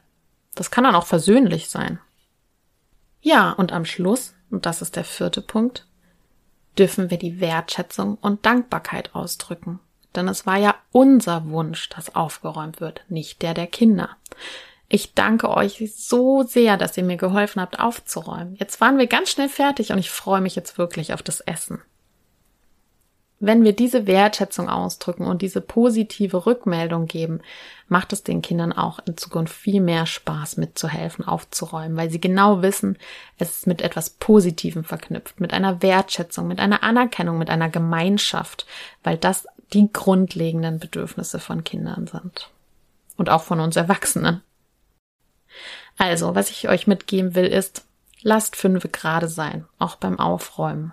Das 0.55 0.71
kann 0.71 0.85
dann 0.85 0.95
auch 0.95 1.07
versöhnlich 1.07 1.69
sein. 1.69 1.99
Ja, 3.21 3.53
und 3.53 3.73
am 3.73 3.85
Schluss, 3.85 4.35
und 4.51 4.67
das 4.67 4.83
ist 4.83 4.97
der 4.97 5.05
vierte 5.05 5.41
Punkt, 5.41 5.87
dürfen 6.79 7.11
wir 7.11 7.19
die 7.19 7.41
Wertschätzung 7.41 8.17
und 8.21 8.45
Dankbarkeit 8.47 9.15
ausdrücken. 9.15 9.81
Denn 10.15 10.29
es 10.29 10.47
war 10.47 10.57
ja 10.57 10.75
unser 10.91 11.49
Wunsch, 11.49 11.89
dass 11.89 12.15
aufgeräumt 12.15 12.81
wird, 12.81 13.03
nicht 13.09 13.43
der 13.43 13.55
der 13.55 13.67
Kinder. 13.67 14.11
Ich 14.89 15.15
danke 15.15 15.49
euch 15.49 15.91
so 15.97 16.43
sehr, 16.43 16.77
dass 16.77 16.99
ihr 16.99 17.05
mir 17.05 17.17
geholfen 17.17 17.63
habt, 17.63 17.81
aufzuräumen. 17.81 18.57
Jetzt 18.57 18.81
waren 18.81 18.99
wir 18.99 19.07
ganz 19.07 19.31
schnell 19.31 19.49
fertig 19.49 19.91
und 19.91 19.99
ich 19.99 20.11
freue 20.11 20.43
mich 20.43 20.55
jetzt 20.55 20.77
wirklich 20.77 21.15
auf 21.15 21.23
das 21.23 21.41
Essen. 21.41 21.81
Wenn 23.45 23.65
wir 23.65 23.75
diese 23.75 24.07
Wertschätzung 24.07 24.69
ausdrücken 24.69 25.27
und 25.27 25.43
diese 25.43 25.61
positive 25.61 26.47
Rückmeldung 26.47 27.07
geben, 27.07 27.41
macht 27.89 28.13
es 28.13 28.23
den 28.23 28.41
Kindern 28.41 28.73
auch 28.73 29.01
in 29.05 29.17
Zukunft 29.17 29.53
viel 29.53 29.81
mehr 29.81 30.07
Spaß 30.07 30.59
mitzuhelfen, 30.59 31.27
aufzuräumen, 31.27 31.97
weil 31.97 32.09
sie 32.09 32.21
genau 32.21 32.63
wissen, 32.63 32.97
es 33.39 33.51
ist 33.51 33.67
mit 33.67 33.83
etwas 33.83 34.11
Positivem 34.11 34.85
verknüpft, 34.85 35.41
mit 35.41 35.53
einer 35.53 35.83
Wertschätzung, 35.83 36.47
mit 36.47 36.61
einer 36.61 36.85
Anerkennung, 36.85 37.37
mit 37.37 37.51
einer 37.51 37.69
Gemeinschaft, 37.69 38.65
weil 39.03 39.17
das 39.17 39.49
die 39.73 39.93
grundlegenden 39.93 40.79
Bedürfnisse 40.79 41.41
von 41.41 41.65
Kindern 41.65 42.07
sind. 42.07 42.49
Und 43.17 43.29
auch 43.29 43.43
von 43.43 43.59
uns 43.59 43.75
Erwachsenen. 43.75 44.41
Also, 45.99 46.37
was 46.37 46.49
ich 46.51 46.69
euch 46.69 46.87
mitgeben 46.87 47.35
will, 47.35 47.47
ist, 47.47 47.85
lasst 48.21 48.55
fünfe 48.55 48.89
gerade 48.89 49.27
sein, 49.27 49.67
auch 49.81 49.97
beim 49.97 50.21
Aufräumen 50.21 50.93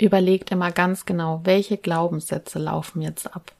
überlegt 0.00 0.50
immer 0.50 0.72
ganz 0.72 1.04
genau, 1.04 1.40
welche 1.44 1.76
Glaubenssätze 1.76 2.58
laufen 2.58 3.02
jetzt 3.02 3.34
ab. 3.34 3.52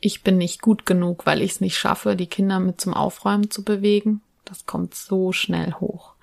Ich 0.00 0.22
bin 0.22 0.38
nicht 0.38 0.62
gut 0.62 0.86
genug, 0.86 1.26
weil 1.26 1.42
ich 1.42 1.52
es 1.52 1.60
nicht 1.60 1.78
schaffe, 1.78 2.16
die 2.16 2.26
Kinder 2.26 2.60
mit 2.60 2.80
zum 2.80 2.94
Aufräumen 2.94 3.50
zu 3.50 3.64
bewegen. 3.64 4.20
Das 4.44 4.66
kommt 4.66 4.94
so 4.94 5.32
schnell 5.32 5.72
hoch. 5.74 6.14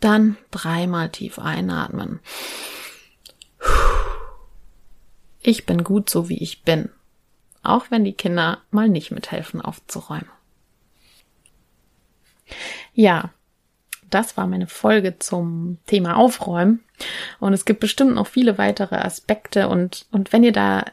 Dann 0.00 0.36
dreimal 0.50 1.10
tief 1.10 1.38
einatmen. 1.38 2.20
Ich 5.42 5.66
bin 5.66 5.84
gut 5.84 6.08
so, 6.08 6.28
wie 6.28 6.38
ich 6.38 6.62
bin. 6.62 6.88
Auch 7.62 7.90
wenn 7.90 8.04
die 8.04 8.12
Kinder 8.12 8.58
mal 8.70 8.88
nicht 8.88 9.10
mithelfen 9.10 9.60
aufzuräumen. 9.60 10.30
Ja, 12.94 13.30
das 14.10 14.36
war 14.36 14.46
meine 14.46 14.66
Folge 14.66 15.18
zum 15.18 15.78
Thema 15.86 16.16
Aufräumen. 16.16 16.84
Und 17.40 17.52
es 17.52 17.64
gibt 17.64 17.80
bestimmt 17.80 18.14
noch 18.14 18.26
viele 18.26 18.58
weitere 18.58 18.96
Aspekte. 18.96 19.68
Und, 19.68 20.06
und 20.10 20.32
wenn 20.32 20.44
ihr 20.44 20.52
da 20.52 20.84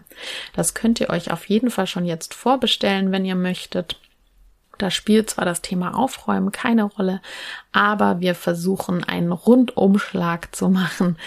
Das 0.53 0.73
könnt 0.73 1.01
ihr 1.01 1.09
euch 1.09 1.31
auf 1.31 1.49
jeden 1.49 1.69
Fall 1.69 1.85
schon 1.85 2.05
jetzt 2.05 2.33
vorbestellen, 2.33 3.11
wenn 3.11 3.25
ihr 3.25 3.35
möchtet. 3.35 3.99
Da 4.79 4.89
spielt 4.89 5.29
zwar 5.29 5.45
das 5.45 5.61
Thema 5.61 5.93
Aufräumen 5.93 6.51
keine 6.51 6.85
Rolle, 6.85 7.21
aber 7.71 8.21
wir 8.21 8.33
versuchen 8.33 9.03
einen 9.03 9.33
Rundumschlag 9.33 10.55
zu 10.55 10.69
machen 10.69 11.17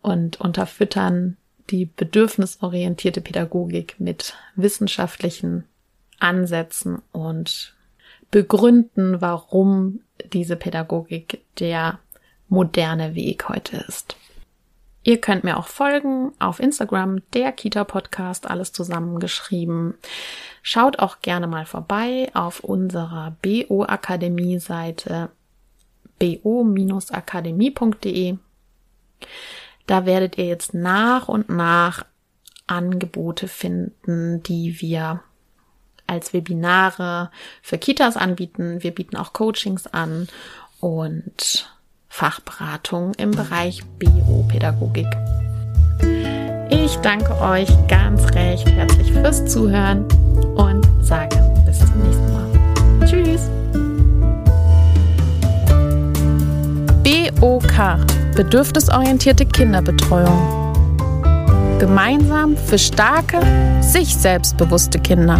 und 0.00 0.40
unterfüttern 0.40 1.36
die 1.68 1.84
bedürfnisorientierte 1.84 3.20
Pädagogik 3.20 3.96
mit 3.98 4.34
wissenschaftlichen 4.54 5.64
Ansätzen 6.20 7.02
und 7.10 7.74
begründen, 8.30 9.20
warum 9.20 10.00
diese 10.32 10.54
Pädagogik 10.54 11.42
der 11.58 11.98
moderne 12.48 13.16
Weg 13.16 13.48
heute 13.48 13.78
ist. 13.88 14.16
Ihr 15.06 15.20
könnt 15.20 15.44
mir 15.44 15.56
auch 15.56 15.68
folgen 15.68 16.32
auf 16.40 16.58
Instagram, 16.58 17.22
der 17.32 17.52
Kita 17.52 17.84
Podcast, 17.84 18.50
alles 18.50 18.72
zusammengeschrieben. 18.72 19.94
Schaut 20.62 20.98
auch 20.98 21.20
gerne 21.20 21.46
mal 21.46 21.64
vorbei 21.64 22.28
auf 22.34 22.58
unserer 22.58 23.36
BO 23.40 23.84
Akademie 23.84 24.58
Seite 24.58 25.30
bo-akademie.de. 26.18 28.38
Da 29.86 30.06
werdet 30.06 30.38
ihr 30.38 30.46
jetzt 30.46 30.74
nach 30.74 31.28
und 31.28 31.50
nach 31.50 32.04
Angebote 32.66 33.46
finden, 33.46 34.42
die 34.42 34.80
wir 34.80 35.22
als 36.08 36.32
Webinare 36.32 37.30
für 37.62 37.78
Kitas 37.78 38.16
anbieten. 38.16 38.82
Wir 38.82 38.92
bieten 38.92 39.16
auch 39.16 39.32
Coachings 39.32 39.86
an 39.86 40.26
und 40.80 41.75
Fachberatung 42.16 43.12
im 43.18 43.30
Bereich 43.30 43.84
Biopädagogik. 43.98 45.06
Ich 46.70 46.96
danke 47.02 47.38
euch 47.42 47.68
ganz 47.88 48.32
recht 48.34 48.66
herzlich 48.70 49.12
fürs 49.12 49.44
Zuhören 49.44 50.06
und 50.56 50.86
sage 51.02 51.36
bis 51.66 51.78
zum 51.80 52.02
nächsten 52.02 52.32
Mal. 52.32 53.06
Tschüss. 53.06 53.50
BOK 57.38 57.98
Bedürfnisorientierte 58.34 59.44
Kinderbetreuung. 59.44 60.72
Gemeinsam 61.78 62.56
für 62.56 62.78
starke, 62.78 63.40
sich 63.82 64.16
selbstbewusste 64.16 64.98
Kinder. 65.00 65.38